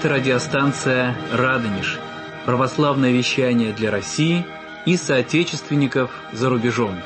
[0.00, 1.98] Говорит радиостанция «Радонеж».
[2.46, 4.46] Православное вещание для России
[4.86, 6.98] и соотечественников за рубежом.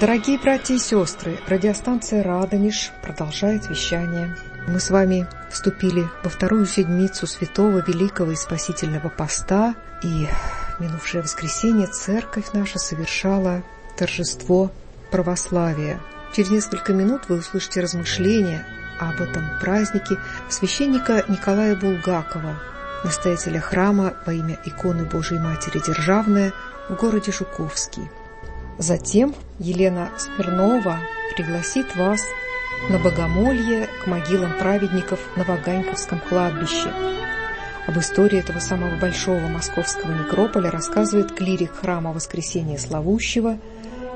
[0.00, 4.34] Дорогие братья и сестры, радиостанция «Радонеж» продолжает вещание.
[4.66, 10.26] Мы с вами вступили во вторую седмицу Святого Великого и Спасительного Поста, и
[10.78, 13.62] минувшее воскресенье Церковь наша совершала
[13.98, 14.70] торжество
[15.10, 16.00] православия.
[16.32, 18.64] Через несколько минут вы услышите размышления
[18.98, 20.16] об этом празднике
[20.48, 22.58] священника Николая Булгакова,
[23.04, 26.52] настоятеля храма во имя иконы Божией Матери Державная
[26.88, 28.08] в городе Жуковский.
[28.78, 30.98] Затем Елена Смирнова
[31.36, 32.22] пригласит вас
[32.88, 36.90] на богомолье к могилам праведников на Ваганьковском кладбище.
[37.86, 43.58] Об истории этого самого большого московского некрополя рассказывает клирик храма Воскресения Славущего,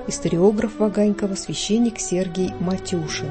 [0.08, 3.30] историограф Ваганькова, священник Сергий Матюшин.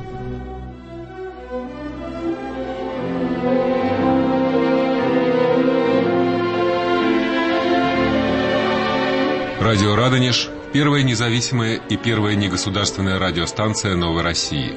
[9.59, 14.73] Радио «Радонеж»– первая независимая и первая негосударственная радиостанция Новой России.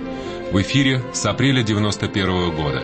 [0.50, 2.82] В эфире с апреля 91 года.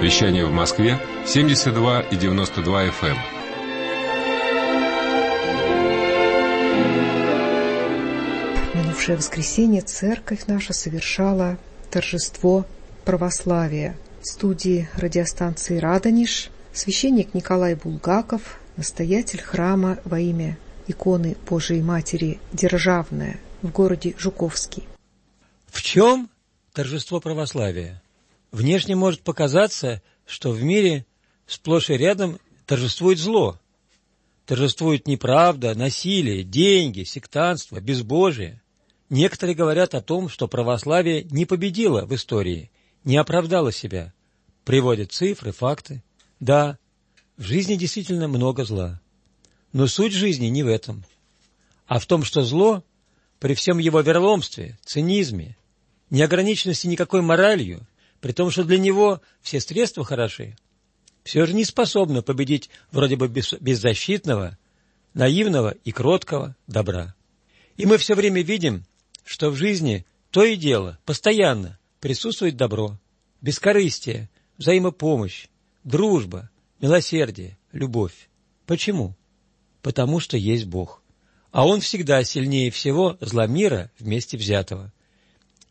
[0.00, 3.33] Вещание в Москве 72 и 92 FM.
[9.04, 11.58] Минувшее воскресенье церковь наша совершала
[11.90, 12.64] торжество
[13.04, 13.98] православия.
[14.22, 23.38] В студии радиостанции «Радонеж» священник Николай Булгаков, настоятель храма во имя иконы Божией Матери Державная
[23.60, 24.84] в городе Жуковский.
[25.66, 26.30] В чем
[26.72, 28.02] торжество православия?
[28.52, 31.04] Внешне может показаться, что в мире
[31.46, 33.60] сплошь и рядом торжествует зло.
[34.46, 38.62] Торжествует неправда, насилие, деньги, сектанство, безбожие.
[39.14, 42.72] Некоторые говорят о том, что православие не победило в истории,
[43.04, 44.12] не оправдало себя.
[44.64, 46.02] Приводят цифры, факты.
[46.40, 46.80] Да,
[47.36, 49.00] в жизни действительно много зла.
[49.72, 51.04] Но суть жизни не в этом,
[51.86, 52.82] а в том, что зло,
[53.38, 55.56] при всем его верломстве, цинизме,
[56.10, 57.86] неограниченности никакой моралью,
[58.20, 60.56] при том, что для него все средства хороши,
[61.22, 64.58] все же не способно победить вроде бы беззащитного,
[65.12, 67.14] наивного и кроткого добра.
[67.76, 68.84] И мы все время видим,
[69.24, 72.98] что в жизни то и дело, постоянно присутствует добро,
[73.40, 75.46] бескорыстие, взаимопомощь,
[75.82, 78.28] дружба, милосердие, любовь.
[78.66, 79.16] Почему?
[79.82, 81.02] Потому что есть Бог.
[81.50, 84.92] А Он всегда сильнее всего зла мира вместе взятого.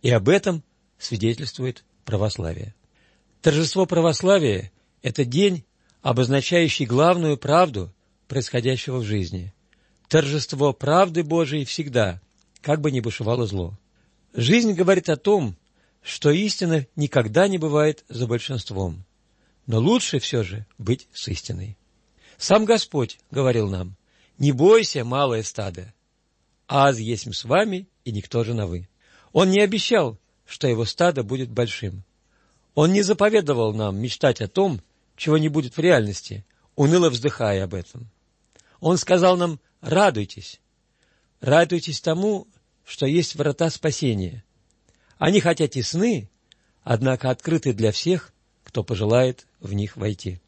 [0.02, 0.64] И об этом
[0.98, 2.74] свидетельствует православие.
[3.42, 4.72] Торжество православия–
[5.02, 5.66] это день,
[6.02, 7.94] обозначающий главную правду
[8.28, 9.54] происходящего в жизни.
[10.08, 12.22] Торжество правды Божией всегда–
[12.64, 13.78] как бы ни бушевало зло.
[14.34, 15.56] Жизнь говорит о том,
[16.02, 19.04] что истина никогда не бывает за большинством,
[19.68, 21.78] но лучше все же быть с истиной.
[22.38, 23.96] Сам Господь говорил нам,
[24.38, 25.94] «Не бойся, малое стадо,
[26.68, 28.90] аз есть с вами, и никто же на вы».
[29.34, 32.04] Он не обещал, что его стадо будет большим.
[32.76, 34.82] Он не заповедовал нам мечтать о том,
[35.16, 38.10] чего не будет в реальности, уныло вздыхая об этом.
[38.80, 40.60] Он сказал нам «радуйтесь».
[41.44, 42.48] Радуйтесь тому,
[42.86, 44.44] что есть врата спасения.
[45.18, 46.30] Они хотя тесны,
[46.84, 48.34] однако открыты для всех,
[48.64, 50.40] кто пожелает в них войти.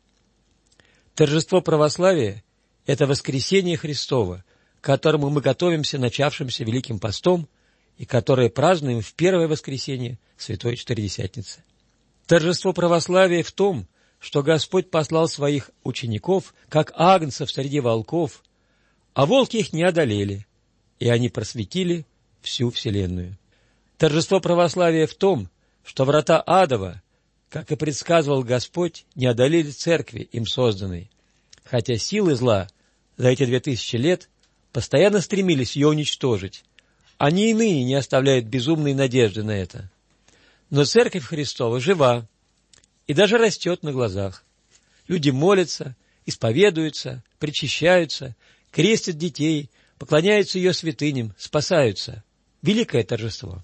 [1.14, 2.44] Торжество православия–
[2.86, 4.44] это воскресение Христова,
[4.82, 7.48] к которому мы готовимся начавшимся Великим постом
[7.98, 11.64] и которое празднуем в первое воскресенье Святой Четыредесятницы.
[12.26, 13.88] Торжество православия в том,
[14.20, 18.44] что Господь послал своих учеников, как агнцев среди волков,
[19.14, 20.46] а волки их не одолели,
[21.00, 22.06] и они просветили
[22.46, 23.38] всю Вселенную.
[23.98, 25.50] Торжество православия в том,
[25.84, 27.02] что врата адова,
[27.50, 31.10] как и предсказывал Господь, не одолели церкви, им созданной,
[31.64, 32.68] хотя силы зла
[33.18, 34.30] за эти две тысячи лет
[34.72, 36.64] постоянно стремились ее уничтожить.
[37.18, 39.90] Они иные не оставляют безумной надежды на это.
[40.70, 42.28] Но Церковь Христова жива
[43.08, 44.44] и даже растет на глазах.
[45.08, 45.96] Люди молятся,
[46.26, 48.36] исповедуются, причащаются,
[48.72, 52.24] крестят детей, поклоняются ее святыням, спасаются
[52.66, 53.64] великое торжество.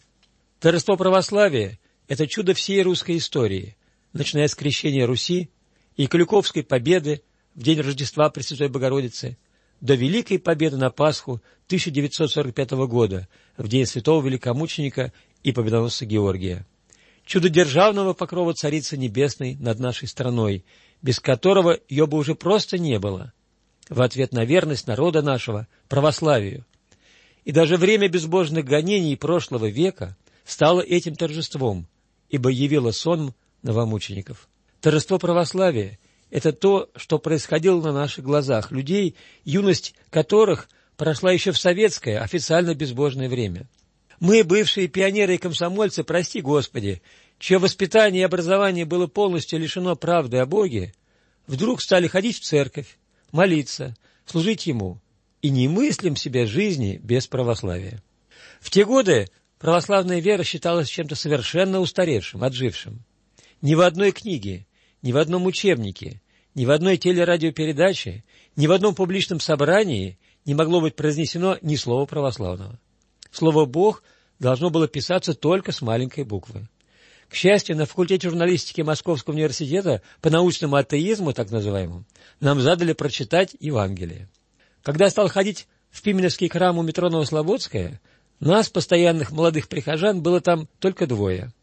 [0.59, 3.75] Торжество православия– это чудо всей русской истории,
[4.13, 5.50] начиная с крещения Руси
[5.95, 7.24] и Клюковской победы
[7.56, 9.39] в день Рождества Пресвятой Богородицы
[9.81, 13.27] до Великой Победы на Пасху 1945 года,
[13.57, 15.12] в день святого великомученика
[15.42, 16.68] и победоносца Георгия.
[17.25, 20.63] Чудо державного покрова Царицы Небесной над нашей страной,
[21.01, 23.33] без которого ее бы уже просто не было,
[23.89, 26.68] в ответ на верность народа нашего православию–
[27.44, 31.88] И даже время безбожных гонений прошлого века стало этим торжеством,
[32.30, 33.34] ибо явило сон
[33.64, 34.48] новомучеников.
[34.80, 36.00] Торжество православия–
[36.30, 42.76] это то, что происходило на наших глазах, людей, юность которых прошла еще в советское, официально
[42.76, 43.68] безбожное время.
[44.20, 47.02] Мы, бывшие пионеры и комсомольцы, прости Господи,
[47.40, 50.94] чье воспитание и образование было полностью лишено правды о Боге,
[51.48, 53.00] вдруг стали ходить в церковь,
[53.32, 53.96] молиться,
[54.26, 55.00] служить Ему,
[55.42, 58.02] и не мыслим себе жизни без православия.
[58.60, 59.28] В те годы
[59.60, 63.04] православная вера считалась чем-то совершенно устаревшим, отжившим.
[63.62, 64.66] Ни в одной книге,
[65.02, 66.22] ни в одном учебнике,
[66.56, 68.24] ни в одной телерадиопередаче,
[68.56, 72.80] ни в одном публичном собрании не могло быть произнесено ни слова православного.
[73.32, 74.04] Слово «Бог»
[74.40, 76.68] должно было писаться только с маленькой буквы.
[77.30, 82.04] К счастью, на факультете журналистики Московского университета по научному атеизму, так называемому,
[82.42, 84.28] нам задали прочитать Евангелие.
[84.83, 88.01] Когда я стал ходить в Пименовский храм у метро Новослободская,
[88.39, 91.54] нас, постоянных молодых прихожан, было там только двое.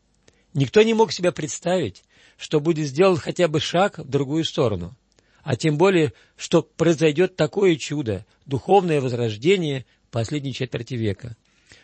[0.55, 2.05] Никто не мог себе представить,
[2.37, 4.97] что будет сделан хотя бы шаг в другую сторону,
[5.43, 11.37] а тем более, что произойдет такое чудо, духовное возрождение последней четверти века,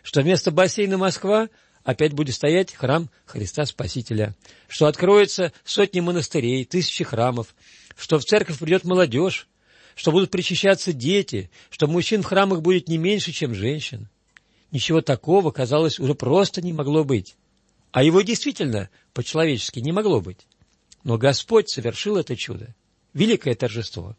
[0.03, 1.49] что вместо бассейна Москва
[1.83, 4.35] опять будет стоять храм Христа Спасителя,
[4.69, 7.55] что откроются сотни монастырей, тысячи храмов,
[7.97, 9.49] что в церковь придет молодежь,
[9.95, 14.09] что будут причащаться дети, что мужчин в храмах будет не меньше, чем женщин.
[14.71, 17.37] Ничего такого, казалось, уже просто не могло быть.
[17.93, 20.47] А его действительно по-человечески не могло быть.
[21.05, 22.75] Но Господь совершил это чудо.
[23.13, 24.17] Великое торжество.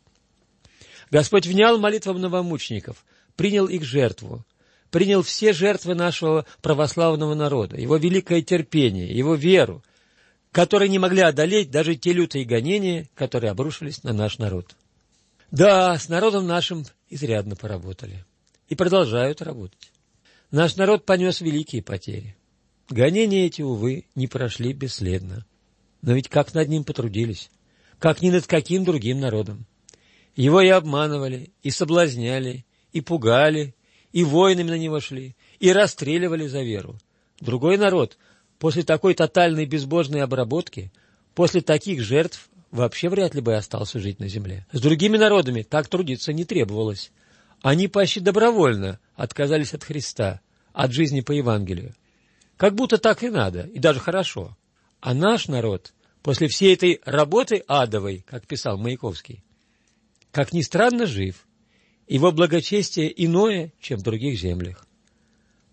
[1.11, 3.05] Господь внял молитвам новомучеников,
[3.35, 4.45] принял их жертву,
[4.89, 9.83] принял все жертвы нашего православного народа, его великое терпение, его веру,
[10.51, 14.75] которые не могли одолеть даже те лютые гонения, которые обрушились на наш народ.
[15.51, 18.25] Да, с народом нашим изрядно поработали.
[18.67, 19.91] И продолжают работать.
[20.51, 22.35] Наш народ понес великие потери.
[22.89, 25.45] Гонения эти, увы, не прошли бесследно.
[26.01, 27.49] Но ведь как над ним потрудились,
[27.99, 29.65] как ни над каким другим народом.
[30.35, 33.75] Его и обманывали, и соблазняли, и пугали,
[34.11, 36.97] и воинами на него шли, и расстреливали за веру.
[37.39, 38.17] Другой народ
[38.59, 40.91] после такой тотальной безбожной обработки,
[41.33, 44.65] после таких жертв, вообще вряд ли бы остался жить на земле.
[44.71, 47.11] С другими народами так трудиться не требовалось.
[47.61, 50.41] Они почти добровольно отказались от Христа,
[50.73, 51.95] от жизни по Евангелию.
[52.57, 54.57] Как будто так и надо, и даже хорошо.
[54.99, 59.43] А наш народ, после всей этой работы адовой, как писал Маяковский,
[60.31, 61.47] как ни странно, жив.
[62.07, 64.85] Его благочестие иное, чем в других землях.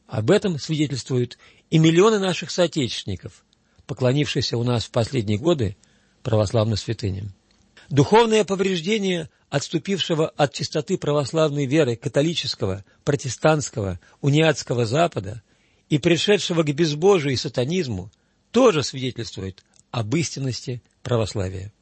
[0.06, 1.38] Об этом свидетельствуют
[1.70, 3.44] и миллионы наших соотечественников,
[3.86, 5.76] поклонившихся у нас в последние годы
[6.22, 7.32] православным святыням.
[7.88, 15.42] Духовное повреждение отступившего от чистоты православной веры католического, протестантского, униатского Запада
[15.90, 18.10] и пришедшего к безбожию и сатанизму,
[18.50, 21.72] тоже свидетельствует об истинности православия.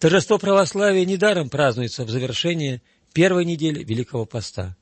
[0.00, 4.76] Торжество православия недаром празднуется в завершении первой недели Великого Поста.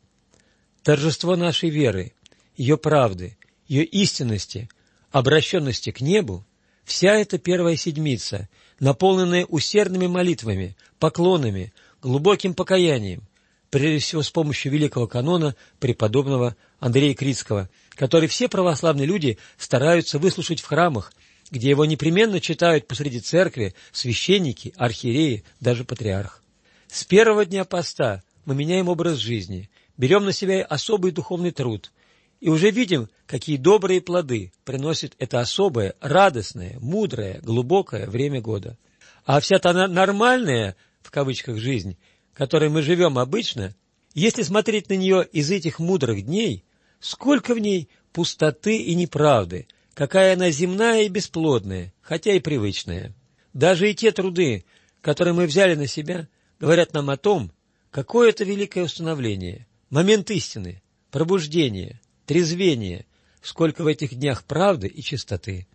[0.83, 2.15] Торжество нашей веры,
[2.57, 3.37] ее правды,
[3.69, 4.71] ее истинности,
[5.11, 6.47] обращенности к небу–
[6.91, 8.49] вся эта первая седмица,
[8.81, 11.73] наполненная усердными молитвами, поклонами,
[12.03, 13.23] глубоким покаянием,
[13.69, 20.61] прежде всего с помощью великого канона преподобного Андрея Критского, который все православные люди стараются выслушать
[20.61, 21.13] в храмах,
[21.51, 26.43] где его непременно читают посреди церкви священники, архиереи, даже патриарх.
[26.89, 31.93] С первого дня поста мы меняем образ жизни, берем на себя особый духовный труд
[32.41, 38.79] и уже видим, какие добрые плоды приносит это особое, радостное, мудрое, глубокое время года.
[39.25, 41.97] А вся та нормальная в кавычках, жизнь,
[42.35, 43.75] которой мы живем обычно,
[44.15, 46.65] если смотреть на нее из этих мудрых дней,
[46.99, 53.15] сколько в ней пустоты и неправды, какая она земная и бесплодная, хотя и привычная.
[53.53, 54.65] Даже и те труды,
[55.01, 56.29] которые мы взяли на себя,
[56.59, 57.53] говорят нам о том,
[57.91, 62.01] какое это великое установление, момент истины, пробуждения,
[62.31, 63.07] трезвения,
[63.43, 65.67] сколько в этих днях правды и чистоты.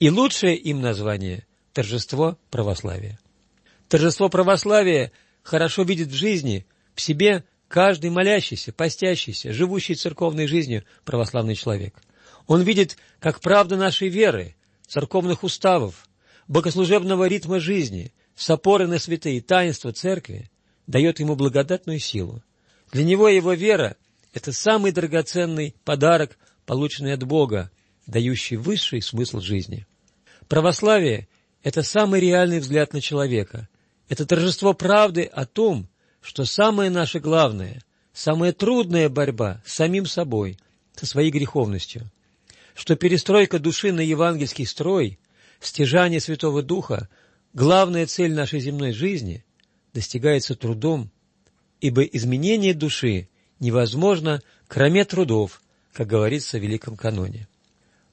[0.00, 3.20] И лучшее им название– торжество православия.
[3.86, 5.12] Торжество православия
[5.44, 11.94] хорошо видит в жизни, в себе каждый молящийся, постящийся, живущий церковной жизнью православный человек.
[12.48, 14.56] Он видит, как правда нашей веры,
[14.88, 16.08] церковных уставов,
[16.48, 20.50] богослужебного ритма жизни, с опоры на святые таинства церкви,
[20.88, 22.42] дает ему благодатную силу.
[22.90, 23.96] Для него его вера–
[24.32, 27.70] это самый драгоценный подарок, полученный от Бога,
[28.06, 29.86] дающий высший смысл жизни.
[30.48, 31.28] Православие–
[31.62, 33.68] это самый реальный взгляд на человека,
[34.08, 35.88] это торжество правды о том,
[36.20, 37.82] что самое наше главное,
[38.12, 40.58] самая трудная борьба с самим собой,
[40.94, 42.10] со своей греховностью,
[42.74, 45.18] что перестройка души на евангельский строй,
[45.60, 47.08] стяжание Святого Духа,
[47.54, 49.44] главная цель нашей земной жизни,
[49.94, 51.10] достигается трудом,
[51.80, 53.29] ибо изменение души
[53.60, 55.62] невозможно, кроме трудов,
[55.92, 57.48] как говорится в Великом Каноне.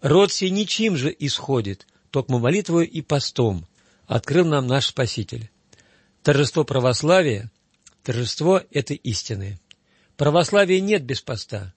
[0.01, 3.65] Род сей ничем же исходит, только молитвою и постом,
[4.05, 5.49] открыл нам наш Спаситель.
[6.21, 7.51] Торжество православия,
[8.03, 9.59] торжество этой истины.
[10.15, 11.73] Православия нет без поста.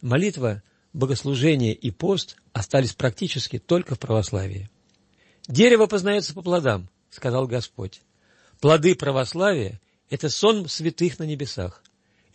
[0.00, 4.70] Молитва, богослужение и пост остались практически только в православии.
[5.48, 8.02] «Дерево познается по плодам»,— сказал Господь.
[8.60, 9.80] «Плоды православия—
[10.10, 11.82] это сон святых на небесах.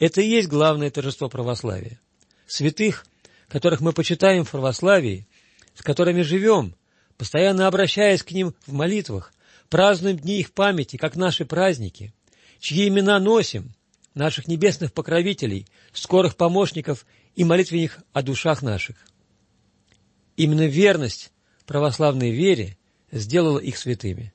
[0.01, 2.01] Это и есть главное торжество православия.
[2.47, 3.05] Святых,
[3.47, 5.27] которых мы почитаем в православии,
[5.75, 6.75] с которыми живем,
[7.17, 9.31] постоянно обращаясь к ним в молитвах,
[9.69, 12.15] празднуем дни их памяти, как наши праздники,
[12.59, 13.75] чьи имена носим,
[14.15, 17.05] наших небесных покровителей, скорых помощников
[17.35, 18.95] и молитвенник о душах наших.
[20.35, 21.31] Именно верность
[21.67, 22.75] православной вере
[23.11, 24.33] сделала их святыми.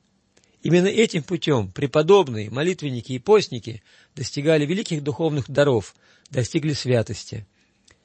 [0.63, 3.83] Именно этим путем преподобные, молитвенники и постники
[4.15, 5.95] достигали великих духовных даров,
[6.29, 7.45] достигли святости.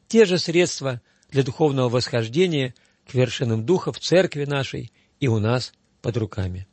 [0.08, 2.74] Те же средства для духовного восхождения
[3.06, 6.66] к вершинам духа в церкви нашей и у нас под руками.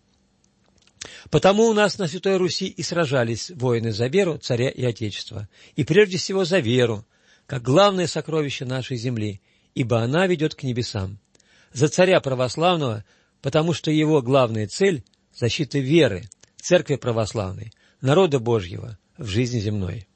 [1.30, 5.84] Потому у нас на Святой Руси и сражались воины за веру царя и отечества, и
[5.86, 7.06] прежде всего за веру,
[7.46, 9.42] как главное сокровище нашей земли,
[9.76, 11.20] ибо она ведет к небесам.
[11.72, 13.06] За царя православного,
[13.42, 15.04] потому что его главная цель–
[15.40, 20.08] защита веры, церкви православной, народа Божьего в жизни земной.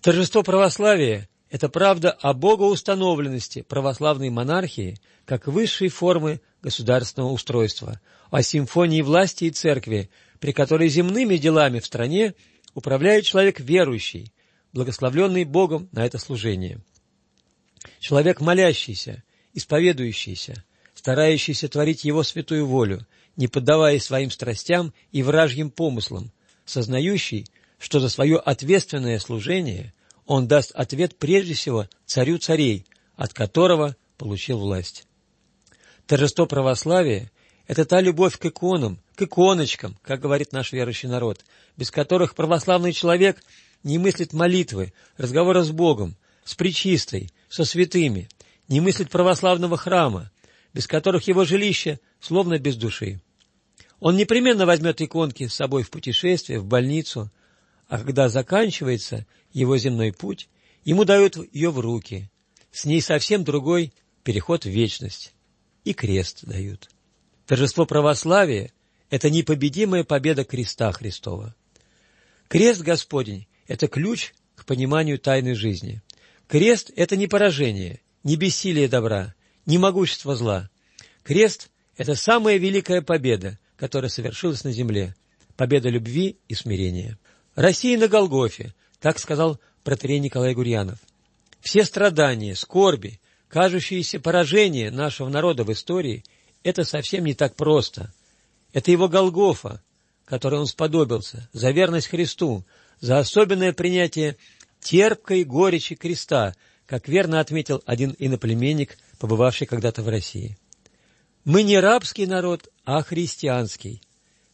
[0.00, 8.00] Торжество православия– это правда о богоустановленности православной монархии как высшей формы государственного устройства,
[8.30, 12.34] о симфонии власти и церкви, при которой земными делами в стране
[12.74, 14.32] управляет человек верующий,
[14.72, 16.80] благословленный Богом на это служение.
[18.00, 19.22] Человек молящийся,
[19.54, 20.64] исповедующийся,
[20.94, 23.06] старающийся творить Его святую волю,
[23.40, 26.30] не поддаваясь своим страстям и вражьим помыслам,
[26.66, 27.46] сознающий,
[27.78, 29.94] что за свое ответственное служение
[30.26, 32.84] он даст ответ прежде всего царю царей,
[33.16, 35.06] от которого получил власть.
[36.06, 37.32] Торжество православия–
[37.66, 41.42] это та любовь к иконам, к иконочкам, как говорит наш верующий народ,
[41.78, 43.42] без которых православный человек
[43.82, 48.28] не мыслит молитвы, разговора с Богом, с причистой, со святыми,
[48.68, 50.30] не мыслит православного храма,
[50.74, 53.22] без которых его жилище словно без души.
[54.00, 57.30] Он непременно возьмет иконки с собой в путешествие, в больницу,
[57.86, 60.48] а когда заканчивается его земной путь,
[60.84, 62.30] ему дают ее в руки.
[62.72, 63.92] С ней совсем другой
[64.24, 65.34] переход в вечность
[65.84, 66.88] и крест дают.
[67.46, 68.72] Торжество православия–
[69.10, 71.54] это непобедимая победа креста Христова.
[72.48, 76.00] Крест Господень– это ключ к пониманию тайны жизни.
[76.48, 79.34] Крест– это не поражение, не бессилие добра,
[79.66, 80.70] не могущество зла.
[81.22, 85.16] Крест– это самая великая победа, которая совершилась на земле,
[85.56, 87.18] победа любви и смирения.
[87.54, 90.98] Россия на Голгофе, так сказал протерей Николай Гурьянов.
[91.60, 93.18] Все страдания, скорби,
[93.48, 96.22] Кажущееся поражение нашего народа в истории–
[96.62, 98.12] это совсем не так просто.
[98.72, 99.82] Это его Голгофа,
[100.24, 102.64] которой он сподобился, за верность Христу,
[103.00, 104.36] за особенное принятие
[104.78, 106.54] терпкой горечи креста,
[106.86, 110.56] как верно отметил один иноплеменник, побывавший когда-то в России.
[111.50, 114.02] Мы не рабский народ, а христианский.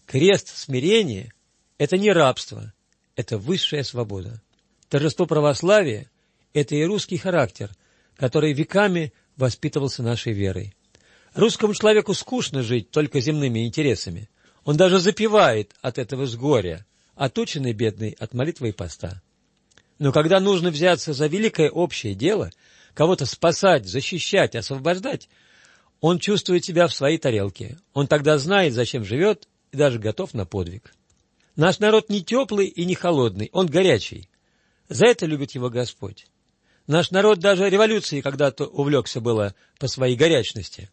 [0.06, 1.32] Крест смирения–
[1.78, 2.72] это не рабство,
[3.16, 4.40] это высшая свобода.
[4.88, 6.10] Торжество православия–
[6.54, 7.70] это и русский характер–
[8.16, 10.74] который веками воспитывался нашей верой.
[11.34, 14.30] Русскому человеку скучно жить только земными интересами.
[14.64, 19.22] Он даже запивает от этого с горя, отученный бедный от молитвы и поста.
[19.98, 22.50] Но когда нужно взяться за великое общее дело,
[22.94, 25.28] кого-то спасать, защищать, освобождать,
[26.00, 27.78] он чувствует себя в своей тарелке.
[27.92, 30.94] Он тогда знает, зачем живет, и даже готов на подвиг.
[31.56, 34.28] Наш народ не теплый и не холодный, он горячий.
[34.88, 36.26] За это любит его Господь.
[36.86, 40.90] Наш народ даже революции когда-то увлекся было по своей горячности.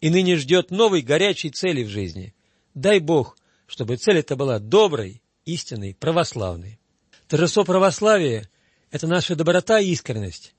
[0.00, 2.34] И ныне ждет новой горячей цели в жизни.
[2.74, 6.78] Дай Бог, чтобы цель эта была доброй, истинной, православной.
[7.26, 8.48] Торжество православия–
[8.90, 10.54] это наша доброта и искренность.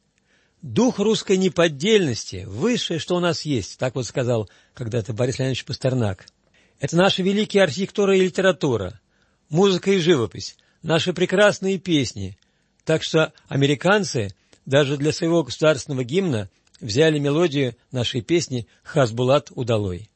[0.62, 6.25] Дух русской неподдельности– высшее, что у нас есть, так вот сказал когда-то Борис Леонидович Пастернак.
[6.80, 9.00] Это наша великие архитектура и литература,
[9.50, 12.38] музыка и живопись, наши прекрасные песни.
[12.84, 14.30] Так что американцы–
[14.70, 16.48] даже для своего государственного гимна
[16.80, 20.12] взяли мелодию нашей песни «Хасбулат удалой».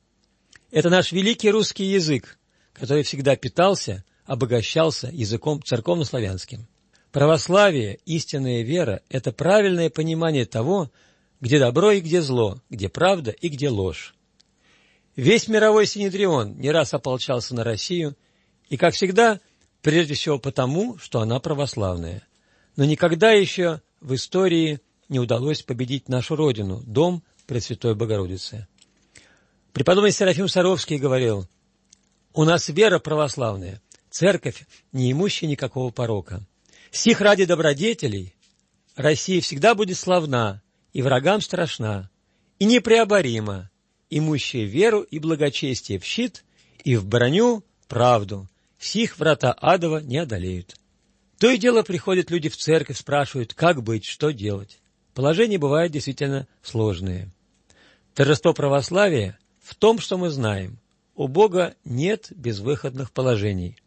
[0.70, 2.38] Это наш великий русский язык,
[2.72, 6.68] который всегда питался, обогащался языком церковно-славянским.
[7.14, 10.92] Православие, истинная вера– это правильное понимание того,
[11.42, 14.16] где добро и где зло, где правда и где ложь.
[15.16, 18.18] Весь мировой синедрион не раз ополчался на Россию,
[18.68, 19.40] и, как всегда,
[19.84, 22.28] прежде всего потому, что она православная.
[22.78, 28.68] Но никогда еще в истории не удалось победить нашу Родину, дом Пресвятой Богородицы.
[29.72, 31.48] Преподобный Серафим Саровский говорил,
[32.34, 36.44] «У нас вера православная, церковь, не имущая никакого порока.
[36.94, 38.36] Сих ради добродетелей
[38.96, 40.62] Россия всегда будет славна
[40.94, 42.12] и врагам страшна,
[42.60, 43.72] и непреоборима,
[44.12, 46.46] имущая веру и благочестие в щит
[46.84, 48.48] и в броню правду,
[48.78, 50.76] сих врата адова не одолеют.
[51.40, 54.80] То и дело приходят люди в церковь, спрашивают, как быть, что делать.
[55.16, 57.32] Положения бывают действительно сложные.
[58.14, 60.78] Торжество православия в том, что мы знаем,
[61.16, 63.78] у Бога нет безвыходных положений.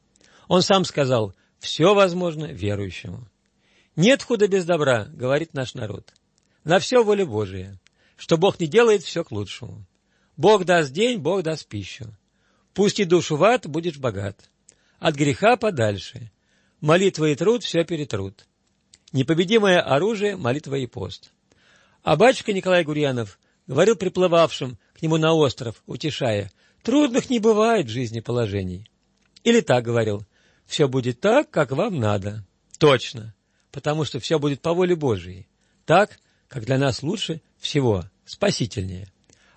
[0.48, 3.28] Он сам сказал, все возможно верующему.
[3.96, 6.12] Нет худа без добра, говорит наш народ.
[6.64, 7.80] На все воля Божия,
[8.16, 9.86] что Бог не делает все к лучшему.
[10.36, 12.06] Бог даст день, Бог даст пищу.
[12.74, 14.50] Пусть и душу в ад, будешь богат.
[14.98, 16.30] От греха подальше.
[16.80, 18.46] Молитва и труд все перетрут.
[19.12, 21.32] Непобедимое оружие– молитва и пост.
[22.02, 27.90] А батюшка Николай Гурьянов говорил приплывавшим к нему на остров, утешая, «Трудных не бывает в
[27.90, 28.90] жизни положений».
[29.42, 30.24] Или так говорил,
[30.66, 32.44] «Все будет так, как вам надо».
[32.78, 33.34] Точно,
[33.70, 35.46] потому что все будет по воле Божией.
[35.84, 36.18] Так,
[36.48, 39.08] как для нас лучше всего, спасительнее.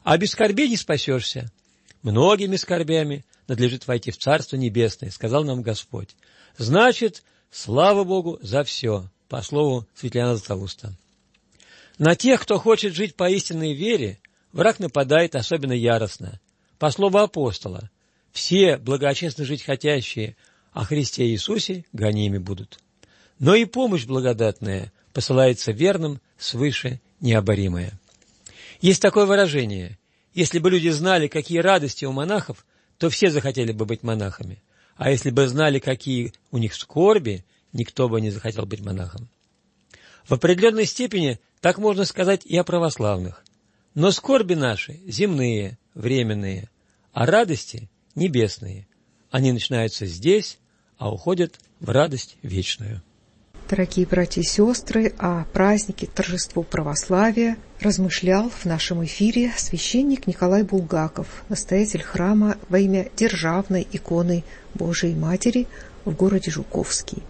[0.04, 1.52] А без скорбей не спасешься.
[2.02, 6.16] Многими скорбями надлежит войти в Царство Небесное, сказал нам Господь.
[6.58, 10.94] Значит, слава Богу за все, по слову Светлана Златоуста.
[11.98, 14.20] На тех, кто хочет жить по истинной вере,
[14.54, 16.40] враг нападает особенно яростно.
[16.78, 17.90] По слову апостола,
[18.32, 20.38] все благочестно жить хотящие
[20.74, 22.80] о Христе Иисусе гоними будут.
[23.40, 27.94] Но и помощь благодатная посылается верным свыше необоримая.
[28.82, 29.98] Есть такое выражение
[30.34, 32.66] «Если бы люди знали, какие радости у монахов,
[32.98, 34.62] то все захотели бы быть монахами,
[34.96, 39.28] а если бы знали, какие у них скорби, никто бы не захотел быть монахом».
[40.28, 43.44] В определенной степени так можно сказать и о православных.
[43.96, 46.70] Но скорби наши земные, временные,
[47.12, 48.88] а радости небесные.
[49.32, 50.58] Они начинаются здесь,
[50.98, 53.02] а уходят в радость вечную.
[53.70, 61.44] Дорогие братья и сестры, о празднике торжеству православия размышлял в нашем эфире священник Николай Булгаков,
[61.50, 65.68] настоятель храма во имя Державной иконы Божией Матери
[66.04, 67.22] в городе Жуковский.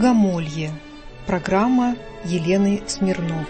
[0.00, 0.72] Богомолье.
[1.26, 3.44] Программа Елены Смирновой.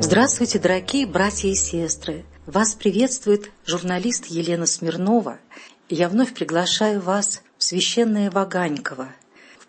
[0.00, 2.26] Здравствуйте, дорогие братья и сестры!
[2.44, 5.38] Вас приветствует журналист Елена Смирнова,
[5.88, 9.08] я вновь приглашаю вас в священное Ваганьково–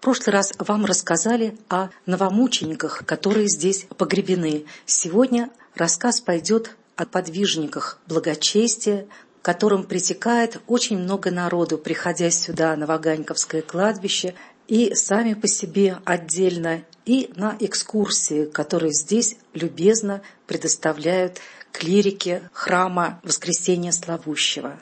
[0.01, 4.65] прошлый раз вам рассказали о новомучениках, которые здесь погребены.
[4.85, 9.07] Сегодня рассказ пойдет о подвижниках благочестия,
[9.41, 14.33] которым притекает очень много народу, приходя сюда на Ваганьковское кладбище,
[14.67, 21.39] и сами по себе отдельно, и на экскурсии, которые здесь любезно предоставляют
[21.71, 24.79] клирики храма Воскресения Славущего.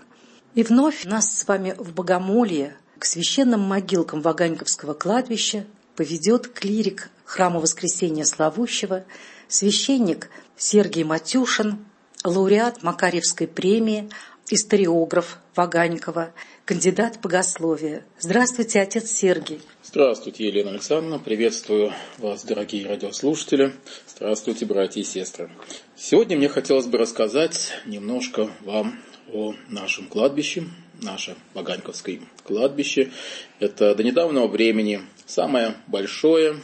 [0.56, 7.60] И вновь нас с вами в Богомолье– к священным могилкам Ваганьковского кладбища поведет клирик храма
[7.60, 9.06] Воскресения Славущего,
[9.48, 11.86] священник Сергей Матюшин,
[12.26, 14.10] лауреат Макаревской премии,
[14.50, 16.34] историограф Ваганькова,
[16.66, 18.04] кандидат богословия.
[18.20, 19.62] Здравствуйте, отец Сергий.
[19.84, 21.20] Здравствуйте, Елена Александровна.
[21.20, 23.74] Приветствую вас, дорогие радиослушатели.
[24.08, 25.50] Здравствуйте, братья и сестры.
[25.96, 29.00] Сегодня мне хотелось бы рассказать немножко вам
[29.32, 30.66] о нашем кладбище,
[31.02, 33.12] наше Ваганьковское кладбище.
[33.60, 36.62] Это до недавнего времени самое большое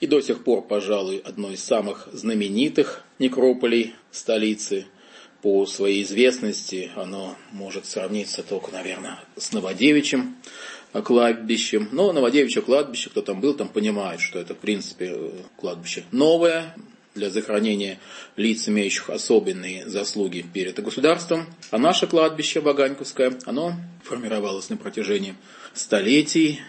[0.00, 4.86] и до сих пор, пожалуй, одно из самых знаменитых некрополей столицы.
[5.42, 10.36] По своей известности оно может сравниться только, наверное, с Новодевичьим
[11.04, 11.88] кладбищем.
[11.92, 15.16] Но Новодевичье кладбище, кто там был, там понимает, что это, в принципе,
[15.56, 16.74] кладбище новое,
[17.18, 17.98] для захоронения
[18.36, 21.46] лиц, имеющих особенные заслуги перед государством.
[21.70, 25.34] А наше кладбище Ваганьковское, оно формировалось на протяжении
[25.74, 26.60] столетий,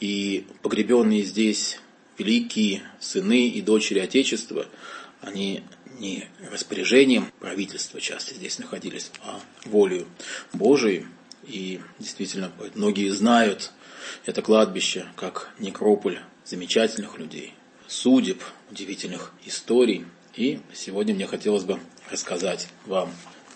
[0.00, 1.80] и погребенные здесь
[2.18, 4.66] великие сыны и дочери Отечества,
[5.20, 5.62] они
[5.98, 10.06] не распоряжением правительства часто здесь находились, а волею
[10.52, 11.06] Божией.
[11.46, 13.72] И действительно, многие знают
[14.26, 17.54] это кладбище как некрополь замечательных людей,
[17.86, 18.42] судеб,
[18.74, 20.04] удивительных историй.
[20.34, 21.78] И сегодня мне хотелось бы
[22.10, 23.08] рассказать вам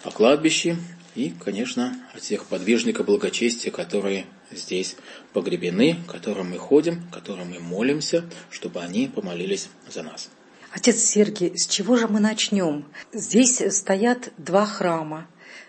[0.04, 0.76] о кладбище
[1.16, 4.94] и, конечно, о тех подвижниках благочестия, которые здесь
[5.32, 10.30] погребены, которым мы ходим, которым мы молимся, чтобы они помолились за нас.
[10.70, 12.84] Отец Сергий, с чего же мы начнем?
[13.12, 15.26] Здесь стоят два храма.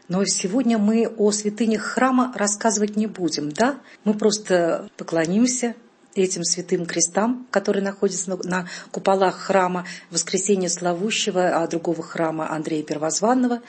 [0.10, 3.80] Но сегодня мы о святынях храма рассказывать не будем, да?
[4.04, 5.76] Мы просто поклонимся
[6.16, 13.62] этим святым крестам, которые находятся на куполах храма Воскресения Славущего, а другого храма Андрея Первозванного.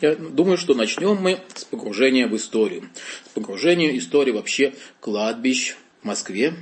[0.00, 2.90] Я думаю, что начнем мы с погружения в историю.
[3.26, 6.52] С погружения истории вообще кладбищ в Москве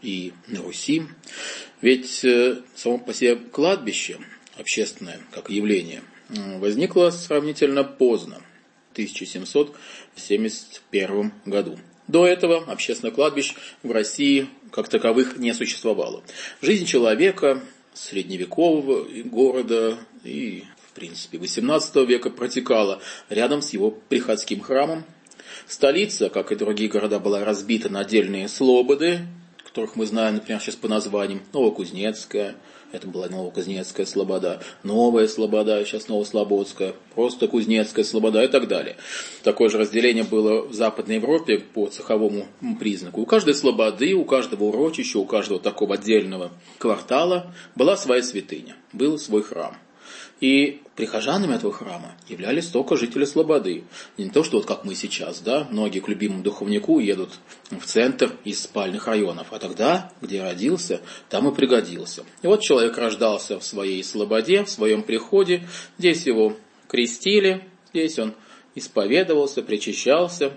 [0.00, 1.02] и на Руси.
[1.82, 4.18] Ведь э, само по себе кладбище
[4.56, 8.40] общественное, как явление, возникло сравнительно поздно,
[8.90, 11.78] в 1771 году.
[12.08, 16.22] До этого общественных кладбищ в России как таковых не существовало.
[16.60, 17.62] Жизнь человека,
[17.94, 25.04] средневекового города и в принципе, XVIII века протекала рядом с его приходским храмом.
[25.66, 29.20] Столица, как и другие города, была разбита на отдельные слободы,
[29.72, 32.56] которых мы знаем, например, сейчас по названиям Новокузнецкая,
[32.92, 38.96] это была Новокузнецкая слобода, Новая слобода, сейчас Новослободская, просто Кузнецкая слобода и так далее.
[39.42, 43.22] Такое же разделение было в Западной Европе по цеховому признаку.
[43.22, 49.18] У каждой слободы, у каждого урочища, у каждого такого отдельного квартала была своя святыня, был
[49.18, 49.74] свой храм.
[50.42, 53.84] И прихожанами этого храма являлись только жители Слободы.
[54.18, 57.30] Не то, что вот как мы сейчас, да, многие к любимому духовнику едут
[57.70, 59.46] в центр из спальных районов.
[59.52, 61.00] А тогда, где родился,
[61.30, 62.24] там и пригодился.
[62.42, 65.62] И вот человек рождался в своей Слободе, в своем приходе.
[65.96, 66.56] Здесь его
[66.88, 68.34] крестили, здесь он
[68.74, 70.54] исповедовался, причащался.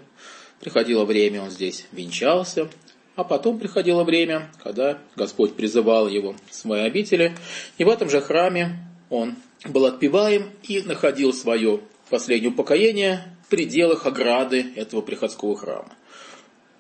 [0.62, 2.72] Приходило время, он здесь венчался.
[3.16, 7.38] А потом приходило время, когда Господь призывал его в свои обители.
[7.78, 8.80] И в этом же храме
[9.12, 9.36] он
[9.70, 15.92] был отпеваем и находил свое последнее упокоение в пределах ограды этого приходского храма.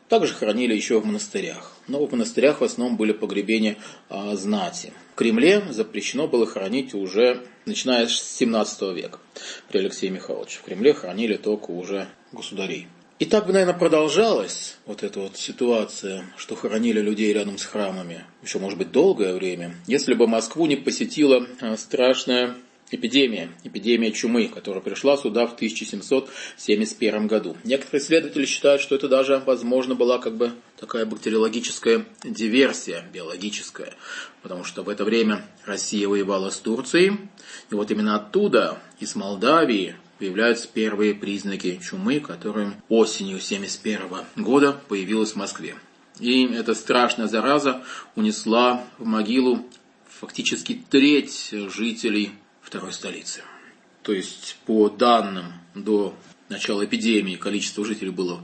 [0.07, 1.71] Также хранили еще в монастырях.
[1.87, 4.93] Но в монастырях в основном были погребения а, знати.
[5.13, 9.19] В Кремле запрещено было хранить уже начиная с 17 века
[9.69, 10.59] при Алексее Михайловиче.
[10.59, 12.87] В Кремле хранили только уже государей.
[13.17, 18.25] И так бы, наверное, продолжалась вот эта вот ситуация, что хоронили людей рядом с храмами,
[18.43, 22.55] еще, может быть, долгое время, если бы Москву не посетила а, страшная
[22.95, 27.55] эпидемия, эпидемия чумы, которая пришла сюда в 1771 году.
[27.63, 33.93] Некоторые исследователи считают, что это даже, возможно, была как бы такая бактериологическая диверсия биологическая,
[34.41, 37.17] потому что в это время Россия воевала с Турцией,
[37.69, 45.31] и вот именно оттуда, из Молдавии, появляются первые признаки чумы, которая осенью 1971 года появилась
[45.33, 45.75] в Москве.
[46.19, 47.83] И эта страшная зараза
[48.15, 49.65] унесла в могилу
[50.07, 52.31] фактически треть жителей
[52.65, 53.41] второй столицы.
[54.01, 56.15] То есть, по данным до
[56.49, 58.41] начала эпидемии, количество жителей было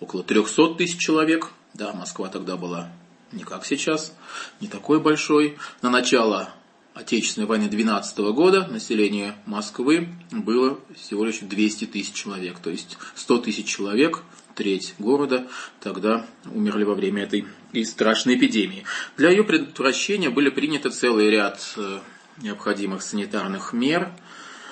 [0.00, 1.48] около 300 тысяч человек.
[1.74, 2.90] Да, Москва тогда была
[3.32, 4.14] не как сейчас,
[4.60, 5.58] не такой большой.
[5.82, 6.54] На начало
[6.94, 12.60] Отечественной войны 12 года население Москвы было всего лишь 200 тысяч человек.
[12.60, 14.22] То есть 100 тысяч человек,
[14.54, 15.48] треть города,
[15.80, 17.46] тогда умерли во время этой
[17.84, 18.84] страшной эпидемии.
[19.16, 21.98] Для ее предотвращения были приняты целый ряд э,
[22.38, 24.10] необходимых санитарных мер.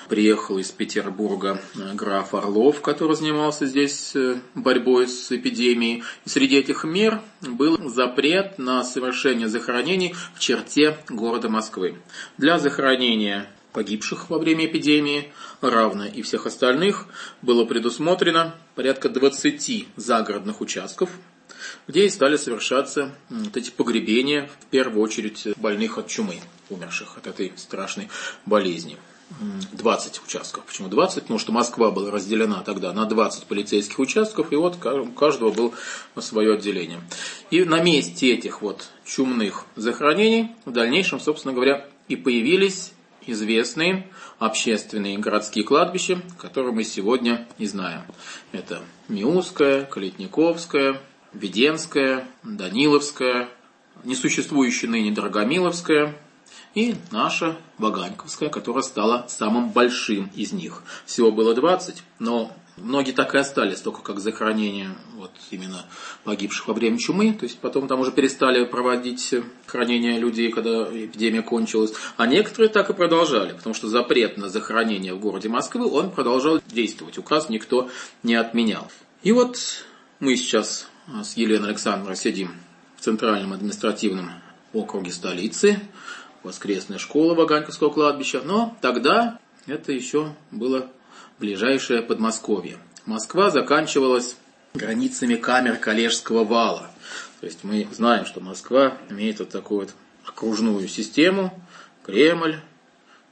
[0.09, 6.03] Приехал из Петербурга э, граф Орлов, который занимался здесь э, борьбой с эпидемией.
[6.25, 11.95] И среди этих мер был запрет на совершение захоронений в черте города Москвы.
[12.37, 17.07] Для захоронения погибших во время эпидемии, равно и всех остальных,
[17.41, 21.09] было предусмотрено порядка 20 загородных участков,
[21.87, 27.27] где и стали совершаться вот эти погребения, в первую очередь больных от чумы, умерших от
[27.27, 28.09] этой страшной
[28.45, 28.97] болезни.
[29.71, 30.65] 20 участков.
[30.65, 31.23] Почему 20?
[31.23, 35.73] Потому что Москва была разделена тогда на 20 полицейских участков, и вот у каждого было
[36.19, 37.01] свое отделение.
[37.49, 42.91] И на месте этих вот чумных захоронений в дальнейшем, собственно говоря, и появились
[43.25, 48.03] известные общественные городские кладбища, которые мы сегодня и знаем.
[48.51, 51.01] Это Миусское, Калитниковское,
[51.33, 53.49] Веденское, Даниловское,
[54.03, 56.15] несуществующее ныне Драгомиловское
[56.75, 60.83] и наша Ваганьковская, которая стала самым большим из них.
[61.05, 65.85] Всего было 20, но многие так и остались, только как захоронение вот именно
[66.23, 67.33] погибших во время чумы.
[67.33, 69.35] То есть потом там уже перестали проводить
[69.67, 71.93] хранение людей, когда эпидемия кончилась.
[72.17, 76.59] А некоторые так и продолжали, потому что запрет на захоронение в городе Москвы, он продолжал
[76.67, 77.17] действовать.
[77.17, 77.89] Указ никто
[78.23, 78.91] не отменял.
[79.21, 79.59] И вот
[80.19, 82.51] мы сейчас с Еленой Александровной сидим
[82.97, 84.31] в Центральном административном
[84.71, 85.79] округе столицы,
[86.43, 90.87] воскресная школа Ваганьковского кладбища, но тогда это еще было
[91.39, 92.77] ближайшее Подмосковье.
[93.05, 94.37] Москва заканчивалась
[94.73, 96.89] границами камер Калежского вала.
[97.39, 99.93] То есть мы знаем, что Москва имеет вот такую вот
[100.25, 101.53] окружную систему,
[102.03, 102.59] Кремль,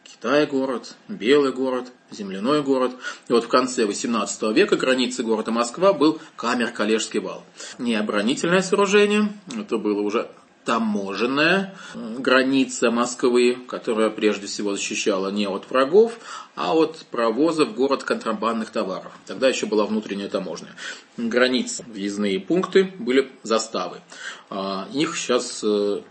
[0.03, 2.91] Китай город, Белый город, земляной город.
[3.27, 7.43] И вот в конце XVIII века границы города Москва был камер Калежский вал.
[7.79, 10.29] Не оборонительное сооружение, это было уже
[10.65, 16.19] таможенная граница Москвы, которая прежде всего защищала не от врагов,
[16.55, 19.11] а от провоза в город контрабандных товаров.
[19.25, 20.69] Тогда еще была внутренняя таможня.
[21.17, 24.01] Границы, въездные пункты были заставы.
[24.49, 26.01] А, их сейчас э,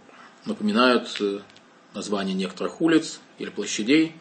[0.47, 1.41] напоминают э,
[1.95, 4.15] названия некоторых улиц или площадей.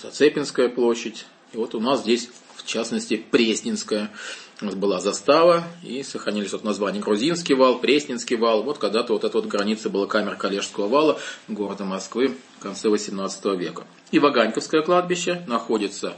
[0.00, 1.26] Зацепинская площадь.
[1.52, 4.10] И вот у нас здесь, в частности, Пресненская
[4.60, 8.62] была застава, и сохранились вот названия Грузинский вал, Пресненский вал.
[8.62, 13.44] Вот когда-то вот эта вот граница была камер Калежского вала города Москвы в конце 18
[13.58, 13.84] века.
[14.12, 16.16] И Ваганьковское кладбище находится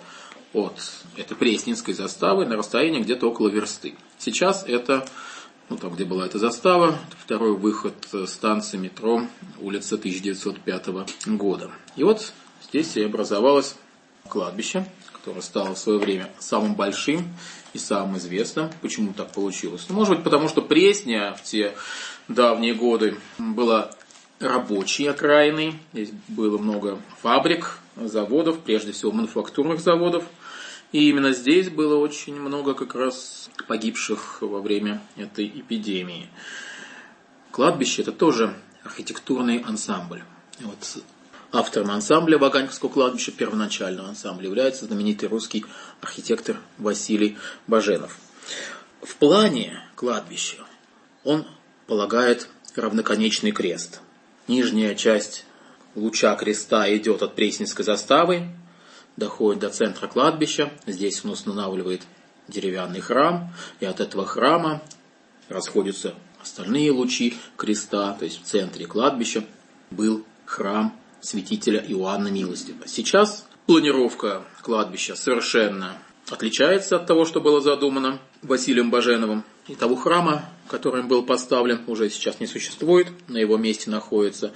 [0.52, 0.78] от
[1.16, 3.94] этой Пресненской заставы на расстоянии где-то около версты.
[4.18, 5.06] Сейчас это,
[5.68, 7.94] ну там где была эта застава, второй выход
[8.26, 9.22] станции метро,
[9.58, 10.86] улица 1905
[11.26, 11.70] года.
[11.96, 12.32] И вот
[12.74, 13.76] здесь и образовалось
[14.28, 17.24] кладбище, которое стало в свое время самым большим
[17.72, 18.68] и самым известным.
[18.82, 19.86] Почему так получилось?
[19.88, 21.76] Ну, может быть, потому что Пресня в те
[22.26, 23.92] давние годы была
[24.40, 25.78] рабочей окраиной.
[25.92, 30.24] Здесь было много фабрик, заводов, прежде всего мануфактурных заводов.
[30.90, 36.28] И именно здесь было очень много как раз погибших во время этой эпидемии.
[37.52, 40.24] Кладбище– это тоже архитектурный ансамбль.
[40.58, 41.04] Вот
[41.54, 45.64] Автором ансамбля Ваганьковского кладбища, первоначального ансамбля, является знаменитый русский
[46.00, 47.38] архитектор Василий
[47.68, 48.18] Баженов.
[49.00, 50.56] В плане кладбища
[51.22, 51.46] он
[51.86, 54.00] полагает равноконечный крест.
[54.48, 55.46] Нижняя часть
[55.94, 58.48] луча креста идет от Пресненской заставы,
[59.16, 60.72] доходит до центра кладбища.
[60.88, 62.02] Здесь он устанавливает
[62.48, 64.82] деревянный храм, и от этого храма
[65.48, 69.44] расходятся остальные лучи креста, то есть в центре кладбища
[69.92, 72.86] был храм святителя Иоанна Милостивого.
[72.86, 79.44] Сейчас планировка кладбища совершенно отличается от того, что было задумано Василием Баженовым.
[79.66, 83.08] И того храма, который был поставлен, уже сейчас не существует.
[83.28, 84.52] На его месте находится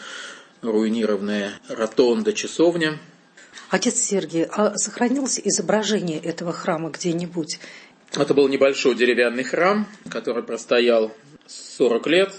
[0.61, 2.99] руинированная ротонда часовня.
[3.71, 7.61] Отец Сергий, а сохранилось изображение этого храма где-нибудь?
[8.15, 11.13] Это был небольшой деревянный храм, который простоял
[11.47, 12.35] 40 лет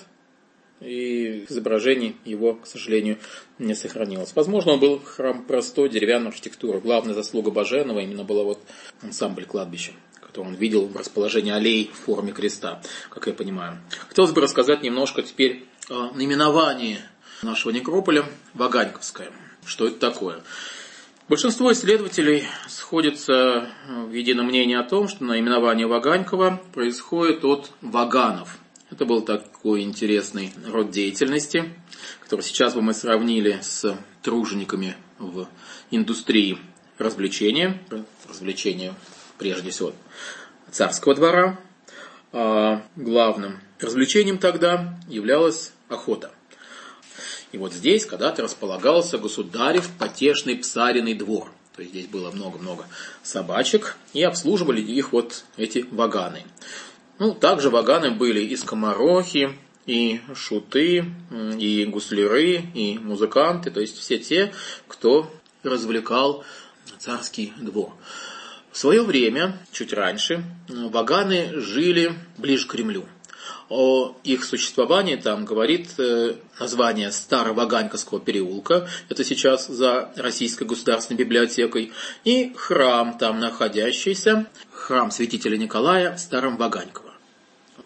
[0.82, 3.18] и изображений его, к сожалению,
[3.58, 4.32] не сохранилось.
[4.36, 6.80] Возможно, он был храм простой, деревянной архитектуры.
[6.80, 8.60] Главная заслуга Баженова именно была вот
[9.02, 13.80] ансамбль кладбища который он видел в расположении аллей в форме креста, как я понимаю.
[14.08, 17.00] Хотелось бы рассказать немножко теперь о наименовании
[17.42, 19.32] нашего некрополя Ваганьковское.
[19.65, 20.44] Что это такое?
[21.30, 28.59] Большинство исследователей сходятся в едином мнении о том, что наименование Ваганькова происходит от ваганов–
[28.99, 31.73] это был такой интересный род деятельности,
[32.21, 35.47] который сейчас бы мы сравнили с тружениками в
[35.89, 36.57] индустрии
[36.97, 37.81] развлечения,
[38.27, 38.93] развлечения
[39.38, 39.93] прежде всего
[40.69, 41.62] царского двора.
[42.33, 46.33] А главным развлечением тогда являлась охота.
[47.53, 51.49] И вот здесь когда-то располагался государев потешный псариный двор.
[51.73, 52.85] То есть здесь было много-много
[53.23, 56.43] собачек, и обслуживали их вот эти ваганы.
[57.19, 61.05] Ну, также ваганы были и скоморохи, и шуты,
[61.58, 64.53] и гусляры, и музыканты, то есть все те,
[64.88, 65.29] кто
[65.63, 66.45] развлекал
[66.97, 67.91] царский двор.
[68.71, 73.05] В свое время, чуть раньше, ваганы жили ближе к Кремлю.
[73.67, 81.17] О их существовании там говорит э, название Старого Ваганьковского переулка, это сейчас за Российской государственной
[81.17, 81.91] библиотекой,
[82.23, 87.09] и храм там находящийся, храм святителя Николая в Старом Ваганьково.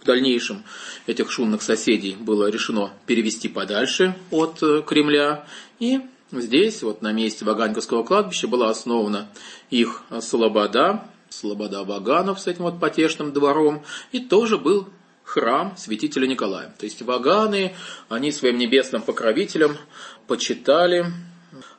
[0.04, 0.66] В дальнейшем
[1.08, 5.48] этих шумных соседей было решено перевести подальше от э, Кремля,
[5.80, 9.30] и Здесь, вот на месте Ваганьковского кладбища, была основана
[9.70, 14.90] их слобода, слобода Ваганов с этим вот потешным двором, и тоже был
[15.24, 16.74] храм святителя Николая.
[16.80, 17.76] То есть Ваганы,
[18.10, 19.78] они своим небесным покровителям
[20.26, 21.06] почитали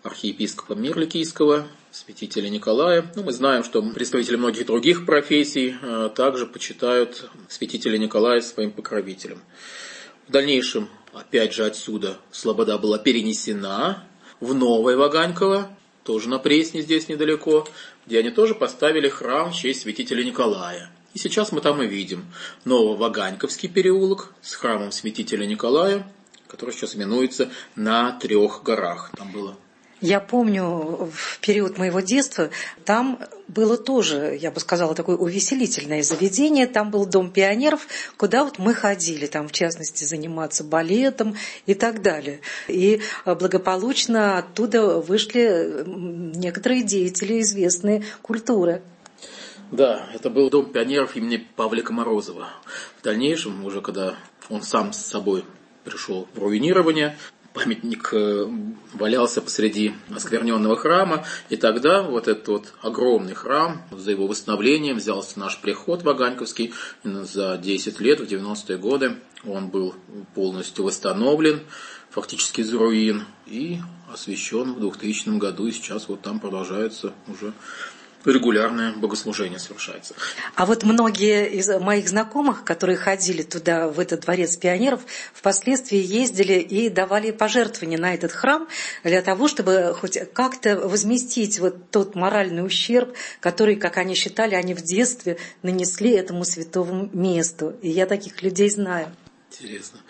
[0.04, 3.08] архиепископа Мирликийского, святителя Николая.
[3.14, 9.40] Ну, мы знаем, что представители многих других профессий э, также почитают святителя Николая своим покровителем.
[10.26, 14.02] В дальнейшем, опять же, отсюда Слобода была перенесена
[14.40, 15.70] в Новое Ваганьково,
[16.02, 17.68] тоже на Пресне здесь недалеко,
[18.06, 20.90] где они тоже поставили храм в честь святителя Николая.
[21.14, 22.24] И сейчас мы там и видим
[22.64, 26.10] Нововаганьковский переулок с храмом святителя Николая,
[26.48, 29.12] который сейчас именуется на трех горах.
[29.16, 29.56] Там было
[30.04, 32.50] я помню в период моего детства,
[32.84, 36.66] там было тоже, я бы сказала, такое увеселительное заведение.
[36.66, 37.86] Там был дом пионеров,
[38.18, 42.40] куда вот мы ходили, там в частности заниматься балетом и так далее.
[42.68, 48.82] И благополучно оттуда вышли некоторые деятели известной культуры.
[49.72, 52.48] Да, это был дом пионеров имени Павлика Морозова.
[53.00, 54.16] В дальнейшем, уже когда
[54.50, 55.46] он сам с собой
[55.82, 57.16] пришел в руинирование,
[57.54, 58.46] памятник э,
[58.92, 65.38] валялся посреди оскверненного храма, и тогда вот этот вот огромный храм, за его восстановлением взялся
[65.38, 69.94] наш приход Ваганьковский, за 10 лет, в 90-е годы, он был
[70.34, 71.60] полностью восстановлен,
[72.10, 73.78] фактически из руин, и
[74.12, 77.52] освящен в 2000 году, и сейчас вот там продолжается уже
[78.24, 80.14] регулярное богослужение совершается.
[80.54, 86.54] А вот многие из моих знакомых, которые ходили туда, в этот дворец пионеров, впоследствии ездили
[86.54, 88.68] и давали пожертвования на этот храм
[89.02, 94.74] для того, чтобы хоть как-то возместить вот тот моральный ущерб, который, как они считали, они
[94.74, 97.76] в детстве нанесли этому святому месту.
[97.82, 99.14] И я таких людей знаю.
[99.50, 100.00] Интересно.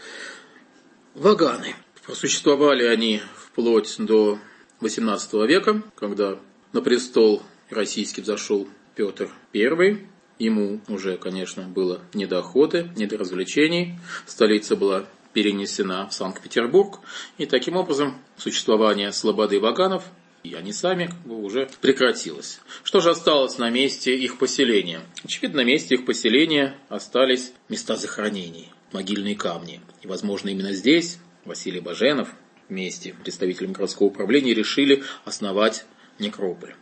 [1.15, 1.75] Ваганы.
[2.05, 4.39] Просуществовали они вплоть до
[4.81, 6.39] XVIII века, когда
[6.73, 10.07] на престол российский взошел Петр I.
[10.39, 13.99] Ему уже, конечно, было не до охоты, не до развлечений.
[14.27, 17.01] Столица была перенесена в Санкт-Петербург.
[17.39, 20.05] И таким образом существование Слободы Ваганов
[20.45, 22.61] и они сами как бы, уже прекратилось.
[22.83, 25.01] Что же осталось на месте их поселения?
[25.25, 29.81] Очевидно, на месте их поселения остались места захоронений, могильные камни.
[30.03, 32.29] И, возможно, именно здесь Василий Баженов
[32.69, 35.87] вместе с представителем городского управления решили основать
[36.19, 36.75] некрополь.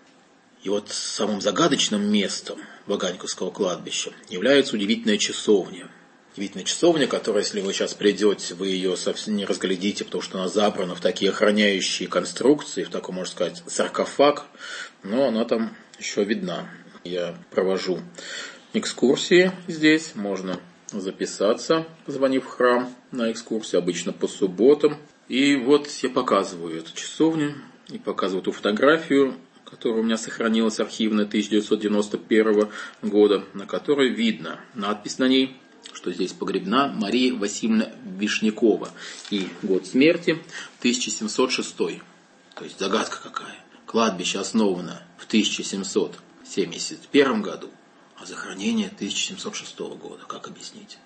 [0.62, 5.88] И вот самым загадочным местом Ваганьковского кладбища является удивительная часовня.
[6.35, 10.48] Удивительная часовня, которая, если вы сейчас придете, вы ее совсем не разглядите, потому что она
[10.48, 14.46] забрана в такие охраняющие конструкции, в такой, можно сказать, саркофаг,
[15.03, 16.70] но она там еще видна.
[17.05, 18.01] Я провожу
[18.72, 20.61] экскурсии здесь, можно
[20.92, 24.96] записаться, позвонив в храм на экскурсию, обычно по субботам.
[25.29, 27.57] И вот я показываю эту часовню
[27.88, 29.37] и показываю эту фотографию
[29.73, 32.69] которая у меня сохранилась архивно 1991
[33.01, 35.57] года, на которой видно надпись на ней,
[35.95, 38.91] что здесь погребна Мария Васильевна Вишнякова.
[39.31, 40.33] И год смерти
[40.81, 41.75] 1706.
[41.75, 41.89] То
[42.61, 43.57] есть загадка какая.
[43.87, 47.71] Кладбище основано в 1771 году,
[48.21, 50.25] а захоронение 1706 года.
[50.29, 50.99] Как объяснить?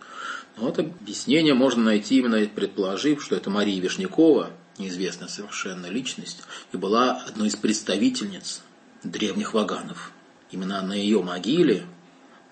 [0.56, 6.76] Ну, вот объяснение можно найти именно предположив, что это Мария Вишнякова– неизвестная совершенно личность, и
[6.76, 8.62] была одной из представительниц
[9.02, 10.12] древних ваганов.
[10.50, 11.86] Именно на ее могиле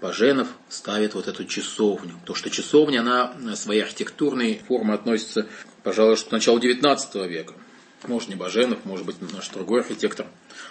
[0.01, 2.21] Баженов ставит вот эту часовню.
[2.27, 5.47] То, что часовня, она своей архитектурной формы относится,
[5.83, 7.55] пожалуй, что к началу XIX века.
[8.07, 10.27] Может, не Баженов, может быть, наш другой архитектор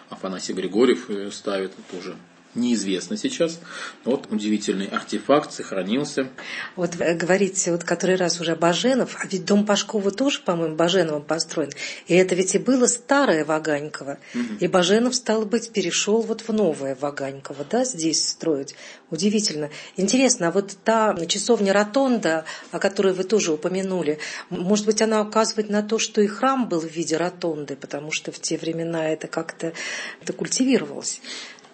[0.10, 2.16] Афанасий Григорьев ставит, тоже
[2.56, 3.60] неизвестно сейчас.
[4.06, 6.30] Вот удивительный артефакт сохранился.
[6.76, 11.72] Вот говорите, вот который раз уже Баженов, а ведь дом Пашкова тоже, по-моему, Баженовым построен.
[12.08, 14.18] И это ведь и было старое Ваганьково.
[14.34, 14.58] Угу.
[14.60, 18.76] И Баженов, стал быть, перешел вот в новое Ваганьково, да, здесь строить.
[19.10, 19.70] Удивительно.
[19.96, 25.70] Интересно, а вот та часовня Ротонда, о которой вы тоже упомянули, может быть, она указывает
[25.70, 29.28] на то, что и храм был в виде ротонды, потому что в те времена это
[29.28, 29.74] как-то
[30.22, 31.22] это культивировалось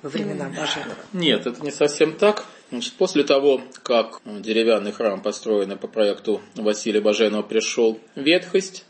[0.01, 0.95] во времена Баженова?
[1.13, 2.45] Нет, это не совсем так.
[2.71, 8.85] Значит, после того, как деревянный храм, построенный по проекту Василия Баженова, пришел в ветхость,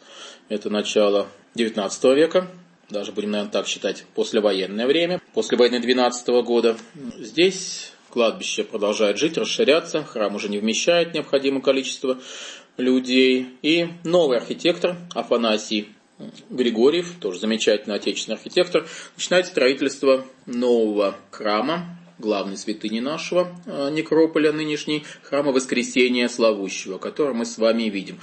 [0.49, 2.47] это начало XIX века,
[2.89, 6.76] даже будем, наверное, так считать, послевоенное время, после войны 12 года.
[7.18, 12.20] Здесь кладбище продолжает жить, расширяться, храм уже не вмещает необходимое количество
[12.78, 13.47] людей.
[13.62, 15.89] И новый архитектор Афанасий
[16.50, 25.06] Григорьев, тоже замечательный отечественный архитектор, начинает строительство нового храма, главной святыни нашего э, некрополя нынешней,
[25.24, 28.20] храма Воскресения Славущего, который мы с вами видим.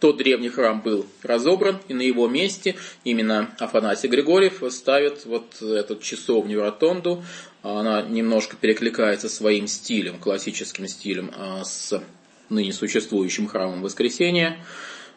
[0.00, 5.98] Тот древний храм был разобран, и на его месте именно Афанасий Григорьев ставит вот эту
[5.98, 7.22] часовню ротонду.
[7.62, 12.02] Она немножко перекликается своим стилем, классическим стилем, а, с
[12.48, 14.64] ныне существующим храмом Воскресения.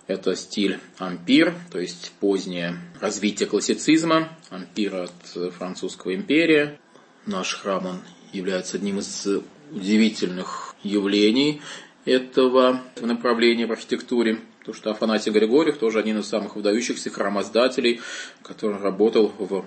[0.07, 6.77] Это стиль ампир, то есть позднее развитие классицизма, ампир от французского империя.
[7.25, 7.99] Наш храм он
[8.33, 9.27] является одним из
[9.71, 11.61] удивительных явлений
[12.05, 14.41] этого направления в архитектуре.
[14.59, 18.01] Потому что Афанасий Григорьев тоже один из самых выдающихся храмоздателей,
[18.41, 19.65] который работал в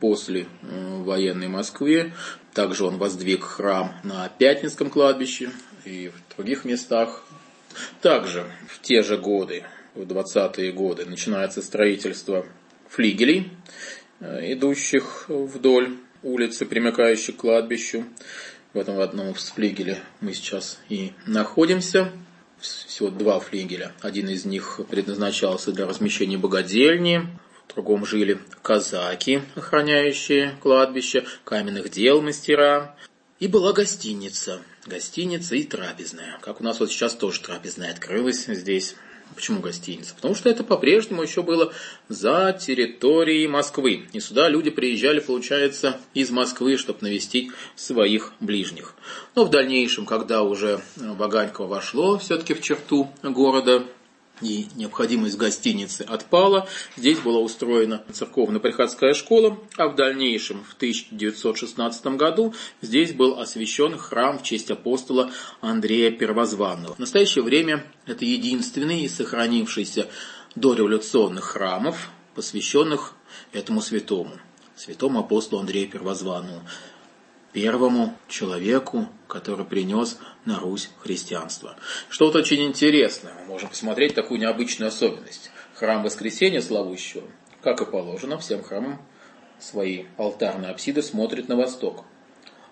[0.00, 2.12] после военной Москве.
[2.54, 5.50] Также он воздвиг храм на Пятницком кладбище
[5.84, 7.24] и в других местах.
[8.00, 9.64] Также в те же годы,
[9.96, 12.46] в 20-е годы, начинается строительство
[12.88, 13.50] флигелей,
[14.20, 18.04] э, идущих вдоль улицы, примыкающей к кладбищу.
[18.72, 22.12] В этом одном флигеле мы сейчас и находимся.
[22.60, 23.92] Всего два флигеля.
[24.00, 27.22] Один из них предназначался для размещения богадельни,
[27.68, 32.96] в другом жили казаки, охраняющие кладбище, каменных дел мастера.
[33.38, 34.60] И была гостиница.
[34.86, 36.38] Гостиница и трапезная.
[36.40, 38.96] Как у нас вот сейчас тоже трапезная открылась здесь
[39.34, 40.14] Почему гостиница?
[40.14, 41.72] Потому что это по-прежнему еще было
[42.08, 44.06] за территорией Москвы.
[44.12, 48.94] И сюда люди приезжали, получается, из Москвы, чтобы навестить своих ближних.
[49.34, 53.84] Но в дальнейшем, когда уже Ваганьково вошло все-таки в черту города,
[54.42, 56.68] и необходимость гостиницы отпала.
[56.96, 64.38] Здесь была устроена церковно-приходская школа, а в дальнейшем, в 1916 году, здесь был освящен храм
[64.38, 65.30] в честь апостола
[65.60, 66.94] Андрея Первозванного.
[66.94, 70.08] В настоящее время это единственный из сохранившихся
[70.54, 73.14] дореволюционных храмов, посвященных
[73.52, 74.32] этому святому,
[74.74, 76.62] святому апостолу Андрею Первозванному
[77.56, 81.76] первому человеку, который принес на Русь христианство.
[82.08, 85.50] Что вот очень интересно, мы можем посмотреть такую необычную особенность.
[85.74, 87.24] Храм Воскресения Славущего,
[87.62, 89.00] как и положено, всем храмам
[89.58, 92.04] свои алтарные апсиды смотрят на восток.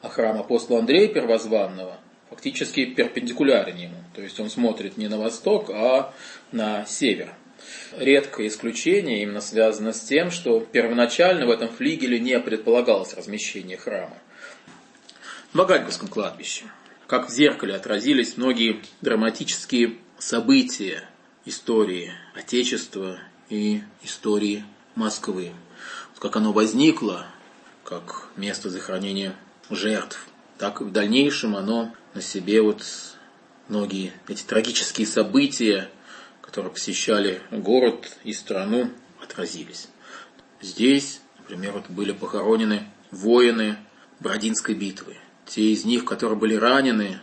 [0.03, 1.99] А храм апостола Андрея Первозванного
[2.31, 3.97] фактически перпендикулярен ему.
[4.15, 6.13] То есть он смотрит не на восток, а
[6.53, 7.35] на север.
[7.97, 14.19] Редкое исключение именно связано с тем, что первоначально в этом флигеле не предполагалось размещение храма.
[15.53, 16.65] Ваганьковском кладбище.
[17.15, 21.09] Как в зеркале отразились многие драматические события
[21.45, 24.65] истории Отечества и истории
[24.97, 25.53] Москвы.
[26.19, 27.29] Как оно возникло,
[27.85, 29.37] как место захоронения
[29.71, 30.27] жертв,
[30.59, 32.83] так и в дальнейшем оно на себе вот
[33.69, 35.89] многие эти трагические события,
[36.41, 38.91] которые посещали город и страну,
[39.23, 39.87] отразились.
[40.61, 43.77] Здесь, например, вот были похоронены воины
[44.19, 45.17] Бродинской битвы.
[45.47, 47.21] Те из них, которые были ранены,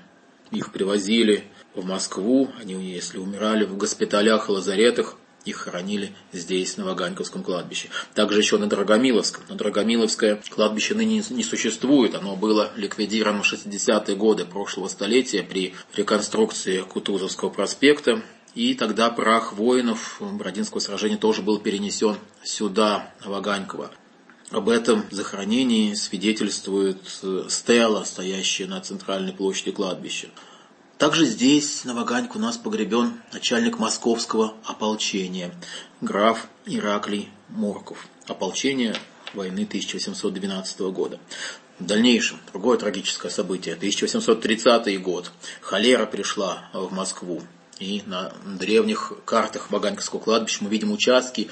[0.51, 1.45] их привозили
[1.75, 5.15] в Москву, они, если умирали в госпиталях и лазаретах,
[5.45, 7.89] их хоронили здесь, на Ваганьковском кладбище.
[8.13, 9.43] Также еще на Драгомиловском.
[9.49, 12.13] Но Драгомиловское кладбище ныне не существует.
[12.13, 18.21] Оно было ликвидировано в 60-е годы прошлого столетия при реконструкции Кутузовского проспекта.
[18.53, 23.91] И тогда прах воинов Бродинского сражения тоже был перенесен сюда, на Ваганьково.
[24.51, 30.27] Об этом захоронении свидетельствует э, стела, стоящая на центральной площади кладбища.
[30.97, 35.53] Также здесь, на Ваганьке, у нас погребен начальник московского ополчения,
[36.01, 38.05] граф Ираклий Морков.
[38.27, 38.93] Ополчение
[39.33, 41.17] войны 1812 года.
[41.79, 45.31] В дальнейшем, другое трагическое событие, 1830 год.
[45.61, 47.41] Холера пришла в Москву.
[47.79, 51.49] И на древних картах Ваганьковского кладбища мы видим участки,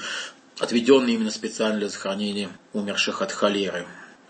[0.60, 3.86] отведенный именно специально для захоронения умерших от холеры.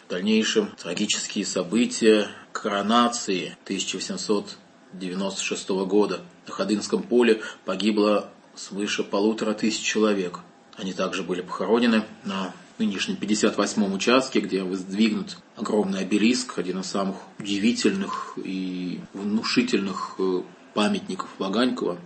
[0.06, 6.20] В дальнейшем трагические события коронации 1896 года.
[6.46, 10.40] На Ходынском поле погибло свыше полутора тысяч человек.
[10.76, 17.16] Они также были похоронены на нынешнем 58-м участке, где воздвигнут огромный обелиск, один из самых
[17.38, 21.98] удивительных и внушительных э, памятников Ваганькова.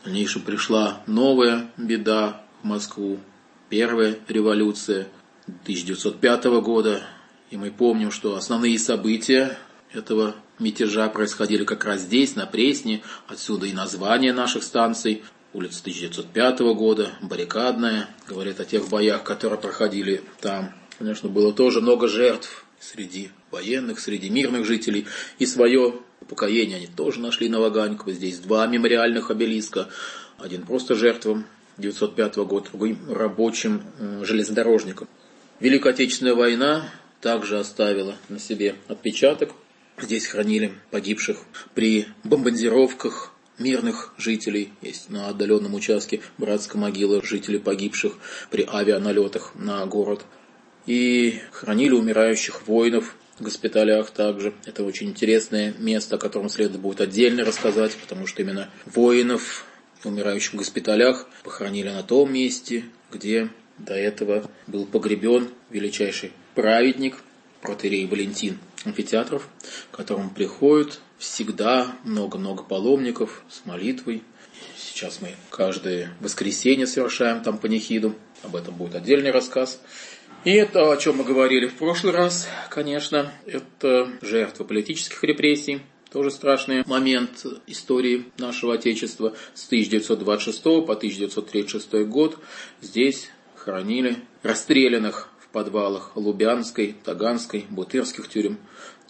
[0.00, 3.20] В дальнейшем пришла новая беда в Москву.
[3.70, 5.08] Первая революция
[5.46, 7.02] 1905 года.
[7.50, 9.56] И мы помним, что основные события
[9.92, 13.02] этого мятежа происходили как раз здесь, на Пресне.
[13.26, 15.22] Отсюда и название наших станций.
[15.52, 20.72] улица 1905 года, баррикадная, говорят о тех боях, которые проходили там.
[20.98, 25.06] Конечно, было тоже много жертв среди военных, среди мирных жителей.
[25.38, 28.12] И свое упокоение они тоже нашли на Ваганьково.
[28.12, 29.88] Здесь два мемориальных обелиска.
[30.38, 31.46] Один просто жертвам
[31.78, 32.68] 1905 года,
[33.08, 33.82] рабочим
[34.22, 35.08] железнодорожникам.
[35.60, 39.52] Великая Отечественная война также оставила на себе отпечаток.
[39.98, 41.38] Здесь хранили погибших
[41.74, 44.72] при бомбардировках мирных жителей.
[44.82, 48.14] Есть на отдаленном участке братская могила жителей погибших
[48.50, 50.24] при авианалетах на город.
[50.86, 54.52] И хранили умирающих воинов в госпиталях также.
[54.66, 59.64] Это очень интересное место, о котором следует будет отдельно рассказать, потому что именно воинов,
[60.08, 63.48] умирающих в госпиталях, похоронили на том месте, где
[63.78, 67.16] до этого был погребен величайший праведник,
[67.60, 69.48] протерей Валентин Амфитеатров,
[69.90, 74.22] к которому приходят всегда много-много паломников с молитвой.
[74.76, 78.14] Сейчас мы каждое воскресенье совершаем там панихиду.
[78.42, 79.80] Об этом будет отдельный рассказ.
[80.44, 85.80] И это, о чем мы говорили в прошлый раз, конечно, это жертва политических репрессий,
[86.14, 92.38] тоже страшный момент истории нашего Отечества с 1926 по 1936 год.
[92.80, 98.58] Здесь хоронили расстрелянных в подвалах Лубянской, Таганской, Бутырских тюрем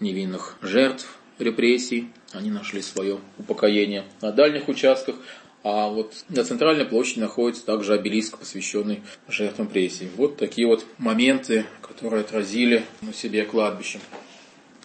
[0.01, 2.09] невинных жертв репрессий.
[2.33, 5.17] Они нашли свое упокоение на дальних участках.
[5.63, 10.09] А вот на центральной площади находится также обелиск, посвященный жертвам репрессий.
[10.17, 14.01] Вот такие вот моменты, которые отразили на себе кладбище.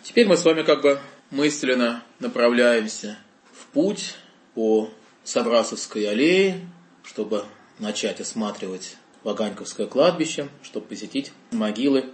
[0.03, 0.99] Теперь мы с вами как бы
[1.31, 3.17] мысленно направляемся
[3.53, 4.15] в путь
[4.55, 4.89] по
[5.23, 6.59] Сабрасовской аллее,
[7.03, 7.45] чтобы
[7.77, 12.05] начать осматривать Ваганьковское кладбище, чтобы посетить могилы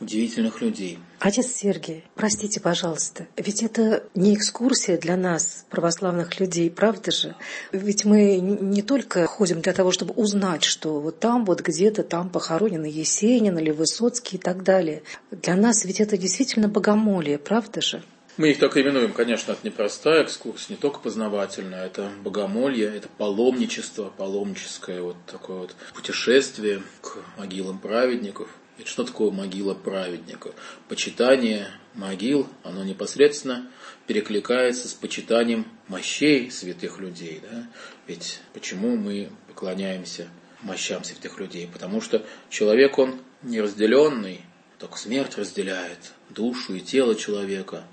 [0.00, 0.98] удивительных людей.
[1.18, 7.34] Отец Сергей, простите, пожалуйста, ведь это не экскурсия для нас, православных людей, правда же?
[7.72, 12.30] Ведь мы не только ходим для того, чтобы узнать, что вот там вот где-то там
[12.30, 15.02] похоронены Есенин или Высоцкий и так далее.
[15.30, 18.02] Для нас ведь это действительно богомолие, правда же?
[18.38, 24.10] Мы их так именуем, конечно, это непростая экскурсия, не только познавательная, это богомолье, это паломничество,
[24.16, 28.48] паломническое вот такое вот путешествие к могилам праведников.
[28.78, 30.52] Ведь что такое могила праведника?
[30.88, 33.70] Почитание могил, оно непосредственно
[34.06, 37.42] перекликается с почитанием мощей святых людей.
[37.42, 37.68] Да?
[38.06, 40.26] Ведь почему мы поклоняемся
[40.62, 41.68] мощам святых людей?
[41.70, 44.40] Потому что человек, он неразделенный,
[44.78, 47.84] только смерть разделяет душу и тело человека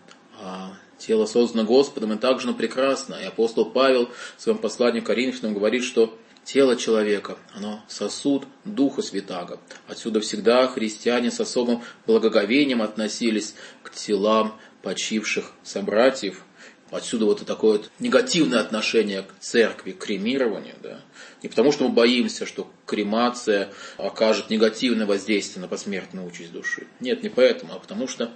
[0.41, 3.15] а тело создано Господом, и также оно прекрасно.
[3.15, 9.01] И апостол Павел в своем послании к Коринфянам говорит, что тело человека, оно сосуд Духа
[9.01, 9.59] Святаго.
[9.87, 16.43] Отсюда всегда христиане с особым благоговением относились к телам почивших собратьев.
[16.91, 20.73] Отсюда вот такое вот негативное отношение к церкви, к кремированию.
[20.81, 21.01] Да?
[21.43, 26.87] Не потому, что мы боимся, что кремация окажет негативное воздействие на посмертную участь души.
[26.99, 28.31] Нет, не поэтому, а потому что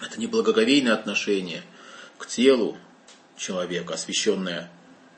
[0.00, 1.62] это не благоговейное отношение
[2.18, 2.76] к телу
[3.36, 4.70] человека, освященное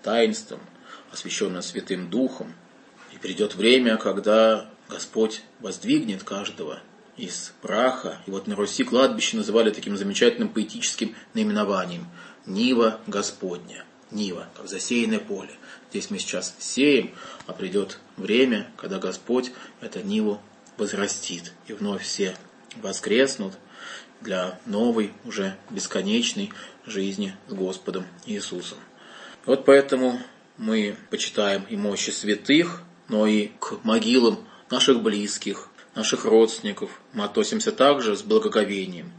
[0.03, 0.61] таинством,
[1.13, 2.55] освященное Святым Духом.
[3.13, 6.81] И придет время, когда Господь воздвигнет каждого
[7.17, 8.23] из праха.
[8.27, 12.07] И вот на Руси кладбище называли таким замечательным поэтическим наименованием
[12.47, 13.85] «Нива Господня».
[14.11, 15.53] Нива, как засеянное поле.
[15.91, 17.15] Здесь мы сейчас сеем,
[17.47, 20.41] а придет время, когда Господь эту Ниву
[20.77, 21.53] возрастит.
[21.69, 22.37] И вновь все
[22.83, 23.55] воскреснут–
[24.21, 26.53] для новой, уже бесконечной
[26.87, 28.79] жизни с Господом Иисусом.
[29.47, 30.21] Вот поэтому
[30.59, 34.39] мы почитаем и мощи святых, но и к могилам
[34.71, 39.13] наших близких, наших родственников мы относимся также с благоговением.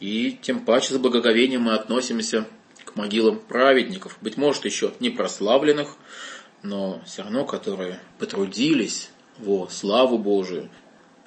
[0.00, 2.46] И тем паче с благоговением мы относимся
[2.84, 5.96] к могилам праведников, быть может, еще не прославленных,
[6.62, 10.70] но все равно, которые потрудились во славу Божию.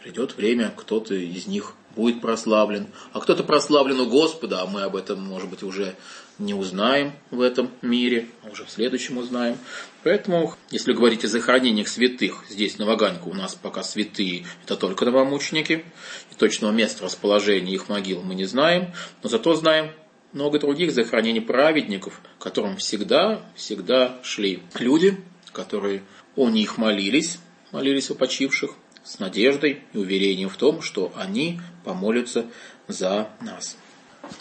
[0.01, 4.95] Придет время, кто-то из них будет прославлен, а кто-то прославлен у Господа, а мы об
[4.95, 5.95] этом, может быть, уже
[6.39, 9.57] не узнаем в этом мире, а уже в следующем узнаем.
[10.03, 15.05] Поэтому, если говорить о захоронениях святых, здесь на Ваганьку у нас пока святые, это только
[15.05, 15.85] новомученики,
[16.31, 19.91] и точного места расположения их могил мы не знаем, но зато знаем
[20.33, 25.17] много других захоронений праведников, которым всегда, всегда шли люди,
[25.51, 26.03] которые
[26.35, 27.39] о них молились,
[27.71, 28.71] молились о почивших,
[29.03, 32.45] с надеждой и уверением в том, что они помолятся
[32.87, 33.77] за нас.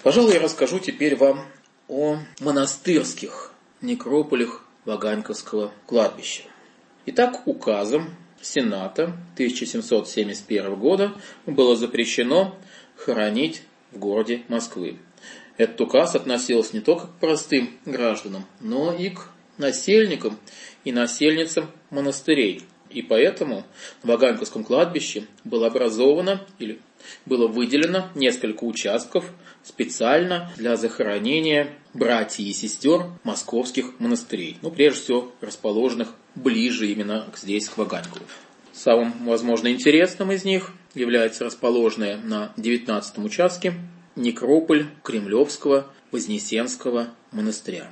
[0.03, 1.45] Пожалуй, я расскажу теперь вам
[1.88, 6.45] о монастырских некрополях Ваганьковского кладбища.
[7.07, 11.14] Итак, указом Сената 1771 года
[11.47, 12.57] было запрещено
[12.97, 13.62] хоронить
[13.93, 14.99] в городе Москвы.
[15.57, 19.28] Этот указ относился не только к простым гражданам, но и к
[19.59, 20.38] насельникам
[20.84, 22.64] и насельницам монастырей.
[22.93, 23.64] И поэтому
[24.03, 26.80] в Ваганьковском кладбище было образовано или
[27.26, 29.24] было выделено несколько участков
[29.64, 34.59] специально для захоронения братьев и сестер московских монастырей.
[34.62, 38.24] Ну, прежде всего, расположенных ближе именно здесь, к Ваганькову.
[38.72, 43.74] Самым, возможно, интересным из них является расположенная на 19 участке
[44.16, 47.90] некрополь Кремлевского Вознесенского монастыря.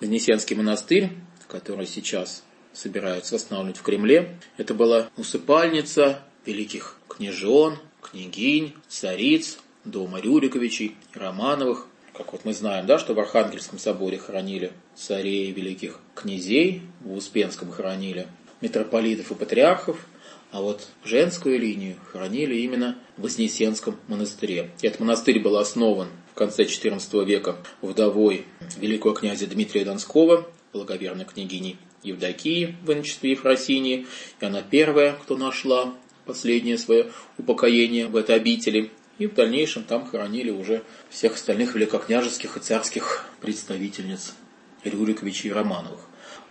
[0.00, 1.10] Вознесенский монастырь,
[1.48, 10.96] который сейчас собираются восстанавливать в Кремле, это была усыпальница великих княжон, княгинь, цариц, дома Рюриковичей,
[11.14, 11.86] Романовых.
[12.12, 17.70] Как вот мы знаем, да, что в Архангельском соборе хоронили царей великих князей, в Успенском
[17.70, 18.26] хоронили
[18.60, 19.98] митрополитов и патриархов,
[20.50, 24.70] а вот женскую линию хоронили именно в Вознесенском монастыре.
[24.82, 28.44] Этот монастырь был основан в конце XIV века вдовой
[28.76, 32.90] великого князя Дмитрия Донского, благоверной княгини Евдокии в
[33.24, 34.06] Ефросинии.
[34.40, 35.94] И она первая, кто нашла
[36.24, 38.90] последнее свое упокоение в этой обители.
[39.18, 44.34] И в дальнейшем там хоронили уже всех остальных великокняжеских и царских представительниц
[44.84, 46.00] Рюриковичей и Романовых.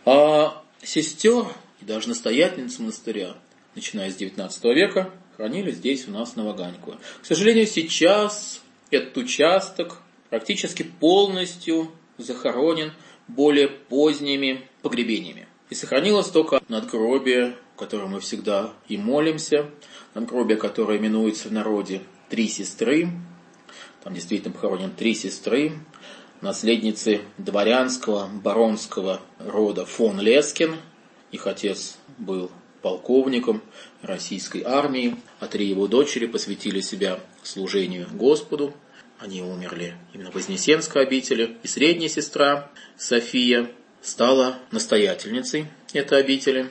[0.06, 1.46] А сестер
[1.82, 3.36] и даже настоятельниц монастыря
[3.76, 7.00] начиная с 19 века, хранили здесь у нас на Ваганьково.
[7.22, 12.94] К сожалению, сейчас этот участок практически полностью захоронен
[13.28, 15.48] более поздними погребениями.
[15.70, 19.70] И сохранилось только надгробие, которое мы всегда и молимся,
[20.14, 23.10] надгробие, которое именуется в народе «Три сестры».
[24.04, 25.74] Там действительно похоронены три сестры,
[26.42, 30.76] наследницы дворянского баронского рода фон Лескин.
[31.32, 32.52] Их отец был
[32.82, 33.62] полковником
[34.02, 38.74] российской армии, а три его дочери посвятили себя служению Господу.
[39.20, 41.58] Они умерли именно в Вознесенской обители.
[41.62, 43.70] И средняя сестра София
[44.02, 46.70] стала настоятельницей этой обители.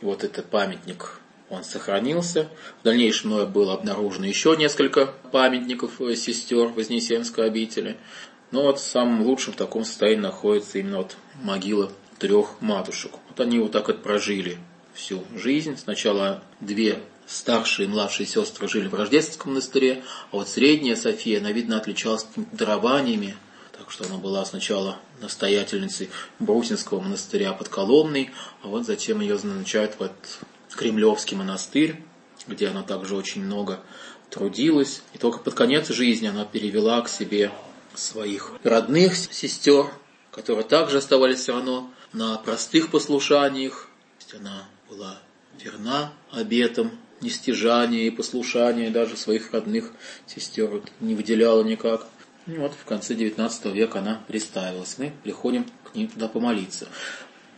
[0.00, 2.48] Вот этот памятник, он сохранился.
[2.80, 7.96] В дальнейшем мною было обнаружено еще несколько памятников сестер Вознесенской обители.
[8.50, 13.12] Но вот в самом лучшем таком состоянии находится именно вот могила трех матушек.
[13.28, 14.58] Вот они вот так вот прожили
[14.94, 15.76] всю жизнь.
[15.78, 21.52] Сначала две старшие и младшие сестры жили в Рождественском монастыре, а вот средняя София, она,
[21.52, 23.36] видно, отличалась дарованиями,
[23.82, 26.08] так что она была сначала настоятельницей
[26.38, 28.30] Брусинского монастыря под Коломной,
[28.62, 30.38] а вот затем ее назначают в этот
[30.70, 32.00] Кремлевский монастырь,
[32.46, 33.80] где она также очень много
[34.30, 35.02] трудилась.
[35.14, 37.50] И только под конец жизни она перевела к себе
[37.96, 39.86] своих родных сестер,
[40.30, 43.88] которые также оставались все равно на простых послушаниях.
[44.32, 45.18] Она была
[45.58, 49.90] верна обетам нестяжания и послушания, даже своих родных
[50.26, 52.06] сестер не выделяла никак.
[52.46, 54.98] И вот в конце XIX века она приставилась.
[54.98, 56.88] Мы приходим к ним туда помолиться.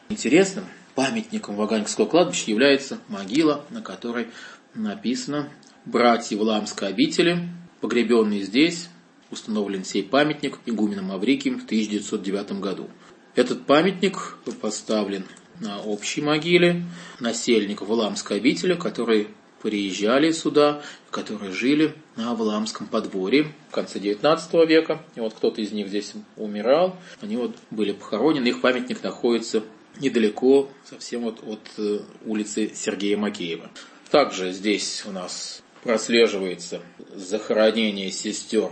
[0.08, 4.28] Интересным памятником Ваганьковского кладбища является могила, на которой
[4.74, 5.48] написано
[5.86, 7.48] «Братья Вламской обители,
[7.80, 8.88] погребенные здесь,
[9.30, 12.90] установлен сей памятник игуменом Маврикием в 1909 году».
[13.34, 15.24] Этот памятник поставлен
[15.60, 16.84] на общей могиле
[17.20, 19.28] насельников Валамской обители, которые
[19.64, 25.02] приезжали сюда, которые жили на Валамском подворье в конце XIX века.
[25.16, 29.62] И вот кто-то из них здесь умирал, они вот были похоронены, их памятник находится
[29.98, 33.70] недалеко совсем вот от э, улицы Сергея Макеева.
[34.10, 36.82] Также здесь у нас прослеживается
[37.14, 38.70] захоронение сестер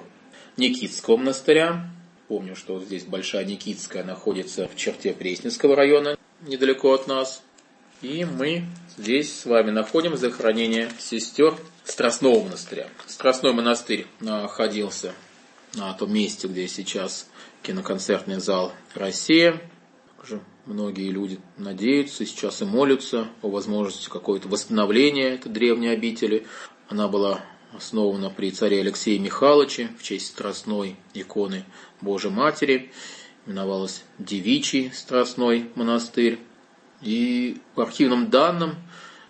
[0.59, 1.89] Никитского монастыря.
[2.29, 7.43] Помню, что здесь Большая Никитская находится в черте Пресненского района недалеко от нас.
[8.03, 8.65] И мы
[8.99, 12.89] здесь с вами находим захоронение сестер Страстного монастыря.
[13.07, 15.13] Страстной монастырь находился
[15.75, 17.29] на том месте, где сейчас
[17.63, 19.61] киноконцертный зал «Россия».
[20.17, 26.47] Также многие люди надеются, сейчас и молятся о возможности какого-то восстановления этой древней обители.
[26.89, 27.41] Она была
[27.73, 31.65] основана при царе Алексее Михайловиче в честь страстной иконы
[32.01, 32.91] Божьей Матери
[33.47, 36.41] именовалась Девичий Страстной монастырь.
[37.03, 38.77] И по архивным данным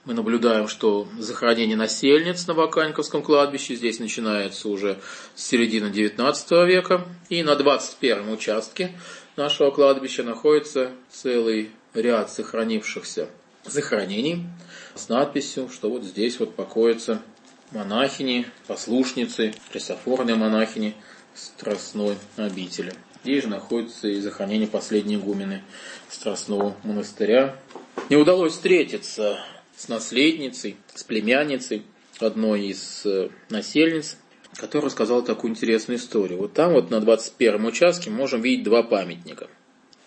[0.04, 4.98] мы наблюдаем, что захоронение насельниц на Ваканьковском кладбище здесь начинается уже
[5.34, 7.06] с середины XIX века.
[7.28, 8.98] И на 21 участке
[9.36, 13.28] нашего кладбища находится целый ряд сохранившихся
[13.64, 14.46] захоронений
[14.94, 17.22] с надписью, что вот здесь вот покоятся
[17.70, 20.94] монахини, послушницы, кресофорные монахини
[21.34, 22.92] Страстной обители.
[23.24, 25.62] Здесь же находится и захоронение последней игумены
[26.08, 27.56] Страстного монастыря.
[28.10, 29.38] Не удалось встретиться
[29.76, 31.82] с наследницей, с племянницей
[32.18, 34.16] одной из э, насельниц,
[34.56, 36.38] которая рассказала такую интересную историю.
[36.38, 39.48] Вот там вот на 21 участке можем видеть два памятника.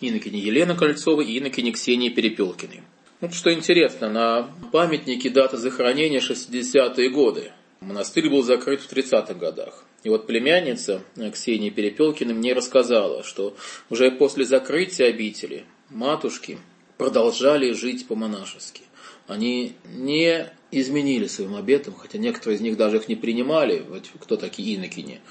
[0.02, 2.82] инокиня Елена Кольцова и инокиня Ксения Перепелкиной.
[3.22, 7.52] Вот что интересно, на памятнике дата захоронения 60-е годы.
[7.86, 9.84] Монастырь был закрыт в 30-х годах.
[10.04, 13.56] И вот племянница Ксения Перепелкина мне рассказала, что
[13.92, 16.58] уже после закрытия обители матушки
[16.98, 18.82] продолжали жить по-монашески.
[19.28, 24.36] Они не изменили своим обетам, хотя некоторые из них даже их не принимали, вот кто
[24.36, 25.22] такие инокини.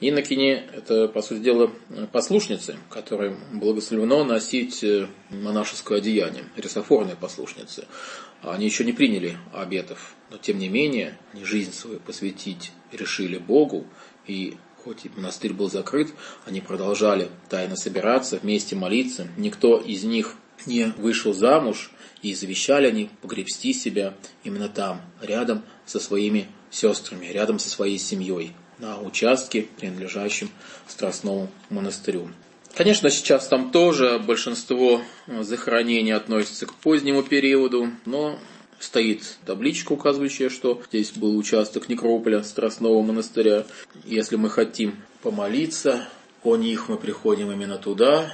[0.00, 1.72] Инокини– это, по сути дела,
[2.12, 7.86] послушницы, которым благословено носить э, монашеское одеяние, рисофорные послушницы.
[8.42, 13.86] Они еще не приняли обетов, но тем не менее они жизнь свою посвятить решили Богу,
[14.26, 16.12] и хоть и монастырь был закрыт,
[16.46, 19.28] они продолжали тайно собираться, вместе молиться.
[19.36, 20.36] Никто из них
[20.66, 21.90] не вышел замуж,
[22.22, 24.14] и завещали они погребсти себя
[24.44, 30.50] именно там, рядом со своими сестрами, рядом со своей семьей на участке, принадлежащем
[30.86, 32.30] Страстному монастырю.
[32.74, 38.38] Конечно, сейчас там тоже большинство захоронений относится к позднему периоду, но
[38.78, 43.66] стоит табличка, указывающая, что здесь был участок некрополя Страстного монастыря.
[44.04, 46.08] Если мы хотим помолиться
[46.44, 48.32] о них, мы приходим именно туда,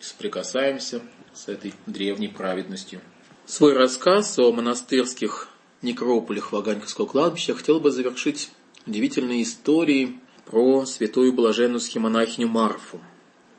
[0.00, 1.00] соприкасаемся
[1.32, 3.00] с этой древней праведностью.
[3.46, 5.48] Свой рассказ о монастырских
[5.80, 8.50] некрополях Ваганьковского кладбища хотел бы завершить
[8.86, 13.00] удивительной истории про святую блаженную схемонахиню Марфу.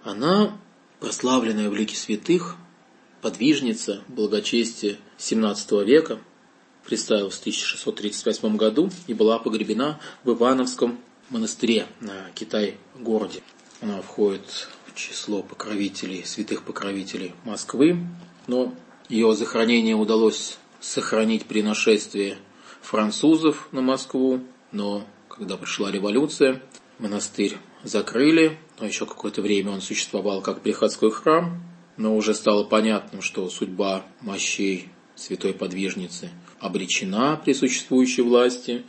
[0.04, 0.58] Она,
[1.00, 2.56] прославленная в лике святых,
[3.22, 6.20] подвижница благочестия XVII века,
[6.86, 11.00] представилась в 1638 году и была погребена в Ивановском
[11.30, 13.42] монастыре на Китай-городе.
[13.82, 17.98] Она входит в число покровителей, святых покровителей Москвы,
[18.48, 18.74] но
[19.08, 22.38] ее захоронение удалось сохранить при нашествии
[22.82, 24.42] французов на Москву,
[24.74, 26.62] но когда пришла революция,
[27.00, 31.62] монастырь закрыли, но еще какое-то время он существовал как приходской храм,
[31.98, 36.30] но уже стало понятным, что судьба мощей святой подвижницы
[36.60, 38.84] обречена при существующей власти.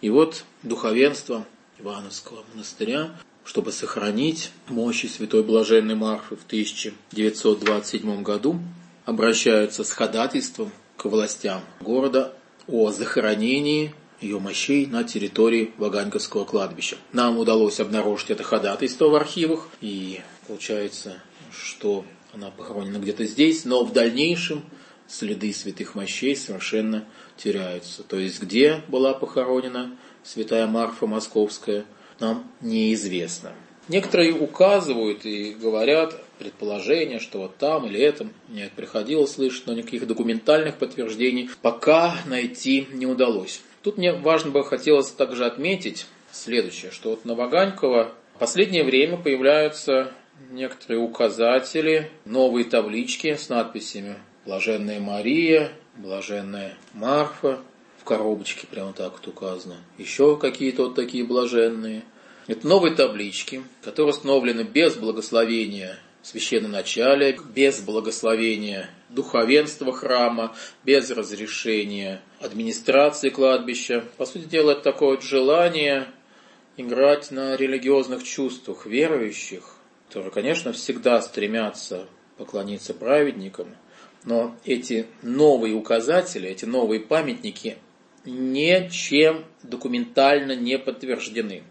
[0.00, 1.46] И вот духовенство
[1.78, 8.60] Ивановского монастыря, чтобы сохранить мощи святой блаженной Марфы в 1927 году,
[9.04, 12.34] обращаются с ходатайством к властям города
[12.66, 13.94] о захоронении
[14.24, 16.96] ее мощей на территории Ваганьковского кладбища.
[17.12, 21.18] Нам удалось обнаружить это ходатайство в архивах, и получается,
[21.52, 24.64] что она похоронена где-то здесь, но в дальнейшем
[25.06, 27.04] следы святых мощей совершенно
[27.36, 28.02] теряются.
[28.02, 31.84] То есть, где была похоронена святая Марфа Московская,
[32.18, 33.52] нам неизвестно.
[33.88, 38.32] Некоторые указывают и говорят предположения, что вот там или этом.
[38.48, 43.60] Мне это приходилось слышать, но никаких документальных подтверждений пока найти не удалось.
[43.84, 49.18] Тут мне важно бы хотелось также отметить следующее, что вот на Ваганькова в последнее время
[49.18, 50.10] появляются
[50.50, 54.16] некоторые указатели, новые таблички с надписями
[54.46, 57.60] «Блаженная Мария», «Блаженная Марфа»,
[58.00, 59.76] в коробочке прямо так вот указано.
[59.98, 62.04] Еще какие-то вот такие блаженные.
[62.46, 73.28] Это новые таблички, которые установлены без благословения священноначалия, без благословения духовенства храма, без разрешения администрации
[73.28, 74.04] кладбища.
[74.16, 76.08] По сути дела, это такое вот желание
[76.76, 79.76] играть на религиозных чувствах верующих,
[80.08, 82.08] которые, конечно, всегда стремятся
[82.38, 83.76] поклониться праведникам,
[84.24, 87.76] но эти новые указатели, эти новые памятники
[88.24, 91.62] ничем документально не подтверждены.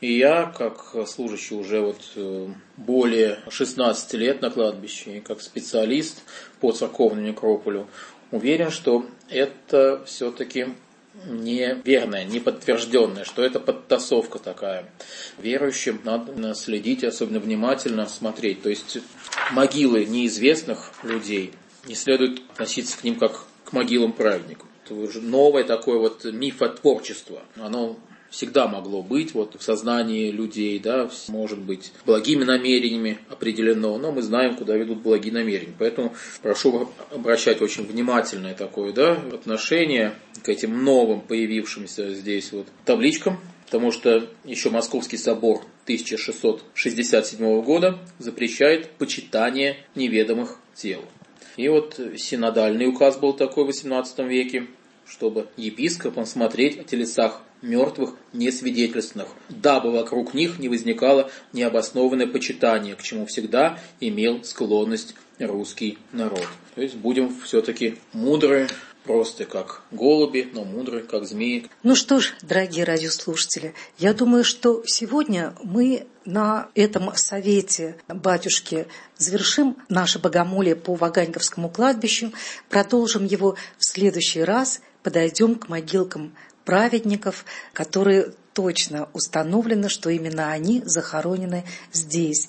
[0.00, 6.22] И я, как служащий уже вот э, более 16 лет на кладбище, и как специалист
[6.60, 7.88] по церковному некрополю,
[8.30, 10.68] уверен, что это все-таки
[11.26, 14.88] неверное, неподтвержденное, что это подтасовка такая.
[15.38, 18.62] Верующим надо следить, особенно внимательно смотреть.
[18.62, 18.98] То есть
[19.50, 21.52] могилы неизвестных людей
[21.86, 24.68] не следует относиться к ним как к могилам праведников.
[24.84, 27.42] Это уже новое такое вот мифотворчество.
[27.56, 27.98] Оно
[28.30, 34.22] всегда могло быть вот в сознании людей, да, может быть благими намерениями определено, но мы
[34.22, 35.74] знаем, куда ведут благие намерения.
[35.78, 43.38] Поэтому прошу обращать очень внимательное такое, да, отношение к этим новым появившимся здесь вот табличкам,
[43.66, 51.04] потому что еще Московский собор 1667 года запрещает почитание неведомых тел.
[51.56, 54.68] И вот синодальный указ был такой в XVIII веке,
[55.08, 63.02] чтобы епископам смотреть о телесах мертвых несвидетельственных, дабы вокруг них не возникало необоснованное почитание, к
[63.02, 66.46] чему всегда имел склонность русский народ.
[66.74, 68.68] То есть будем все-таки мудры,
[69.04, 71.66] просто как голуби, но мудры, как змеи.
[71.82, 78.86] Ну что ж, дорогие радиослушатели, я думаю, что сегодня мы на этом совете батюшки
[79.16, 82.32] завершим наше богомолие по Ваганьковскому кладбищу,
[82.68, 86.34] продолжим его в следующий раз, подойдем к могилкам
[86.64, 92.48] праведников, которые точно установлено, что именно они захоронены здесь.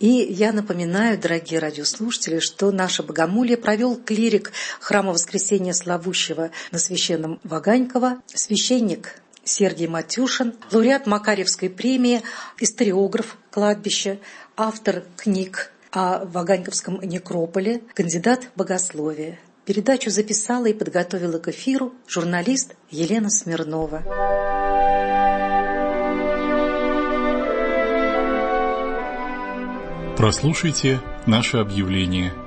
[0.00, 7.38] И я напоминаю, дорогие радиослушатели, что наше богомолье провел клирик храма Воскресения Славущего на священном
[7.44, 12.22] Ваганьково, священник Сергей Матюшин, лауреат Макаревской премии,
[12.58, 14.18] историограф кладбища,
[14.56, 19.38] автор книг о Ваганьковском некрополе, кандидат богословия.
[19.64, 24.02] Передачу записала и подготовила к эфиру журналист Елена Смирнова.
[30.16, 32.32] Прослушайте наше объявление–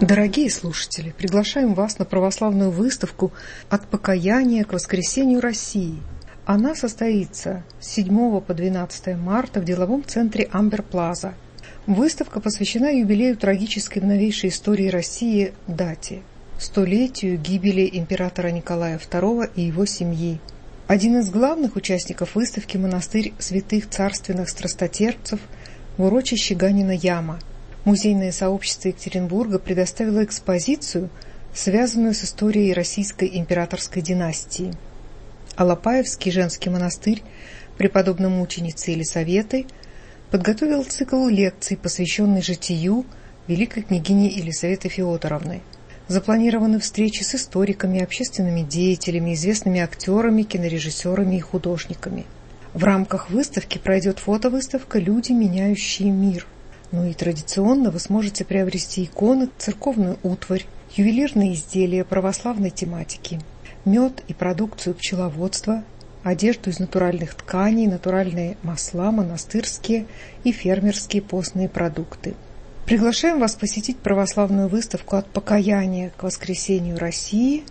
[0.00, 3.32] Дорогие слушатели, приглашаем вас на православную выставку
[3.68, 5.98] «От покаяния к воскресению России».
[6.48, 11.34] Она состоится с 7 по 12 марта в деловом центре «Амбер Плаза».
[11.86, 16.22] Выставка посвящена юбилею трагической в новейшей истории России дате–
[16.58, 20.40] столетию гибели императора Николая II и его семьи.
[20.86, 25.40] Один из главных участников выставки– монастырь святых царственных страстотерпцев
[25.98, 27.40] в урочище Ганина Яма–
[27.84, 31.10] Музейное сообщество Екатеринбурга предоставило экспозицию,
[31.54, 34.72] связанную с историей российской императорской династии.
[35.58, 37.20] Алапаевский женский монастырь
[37.78, 39.66] преподобной мученицы Елисаветы
[40.30, 43.04] подготовил цикл лекций, посвященный житию
[43.48, 45.62] великой княгини Елисаветы Феодоровны.
[46.06, 52.24] Запланированы встречи с историками, общественными деятелями, известными актерами, кинорежиссерами и художниками.
[52.72, 56.46] В рамках выставки пройдет фотовыставка «Люди, меняющие мир»,
[56.92, 63.40] ну и традиционно вы сможете приобрести иконы, церковную утварь, ювелирные изделия православной тематики,
[63.84, 65.84] мед и продукцию пчеловодства,
[66.22, 70.06] одежду из натуральных тканей, натуральные масла, монастырские
[70.44, 72.34] и фермерские постные продукты.
[72.86, 77.64] Приглашаем вас посетить православную выставку «От покаяния к воскресению России»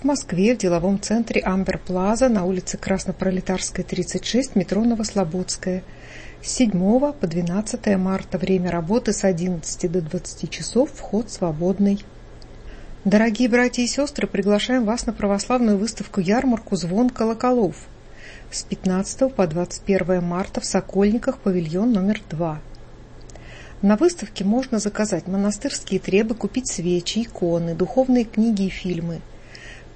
[0.00, 5.82] в Москве в деловом центре Амбер Плаза на улице Краснопролетарская, 36, метро Новослободская–
[6.42, 6.72] с 7
[7.12, 12.00] по 12 марта время работы с 11 до 20 часов, вход свободный.
[13.04, 17.74] Дорогие братья и сестры, приглашаем вас на православную выставку-ярмарку «Звон колоколов»
[18.52, 22.60] с 15 по 21 марта в Сокольниках, павильон номер 2.
[23.82, 29.20] На выставке можно заказать монастырские требы, купить свечи, иконы, духовные книги и фильмы,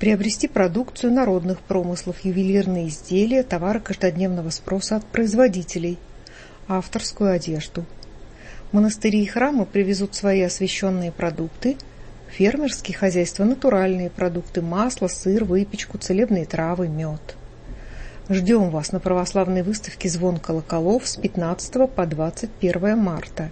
[0.00, 5.96] приобрести продукцию народных промыслов, ювелирные изделия, товары каждодневного спроса от производителей–
[6.66, 7.84] авторскую одежду.
[8.72, 11.76] Монастыри и храмы привезут свои освященные продукты,
[12.36, 17.34] фермерские хозяйства– натуральные продукты, масло, сыр, выпечку, целебные травы, мед.
[18.28, 23.50] Ждем вас на православной выставке «Звон колоколов» с 15 по 21 марта.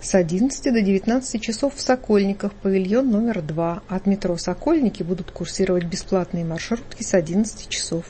[0.00, 3.82] С 11 до 19 часов в Сокольниках, павильон номер 2.
[3.88, 8.04] От метро «Сокольники» будут курсировать бесплатные маршрутки с 11 часов.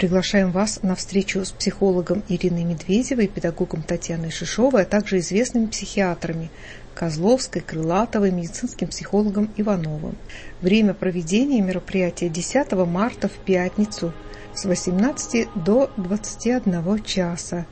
[0.00, 6.50] Приглашаем вас на встречу с психологом Ириной Медведевой, педагогом Татьяной Шишовой, а также известными психиатрами
[6.94, 10.16] Козловской, Крылатовой, медицинским психологом Ивановым.
[10.62, 14.14] Время проведения мероприятия 10 марта в пятницу
[14.54, 17.66] с 18 до 21 часа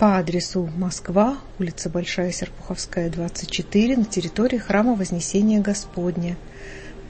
[0.00, 6.36] по адресу Москва, улица Большая Серпуховская, 24, на территории храма Вознесения Господня–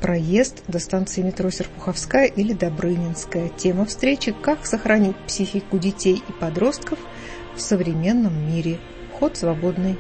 [0.01, 3.49] Проезд до станции метро Серпуховская или Добрынинская.
[3.49, 7.01] Тема встречи «Как сохранить психику детей и подростков
[7.57, 8.79] в современном мире».
[9.13, 9.99] Вход свободный.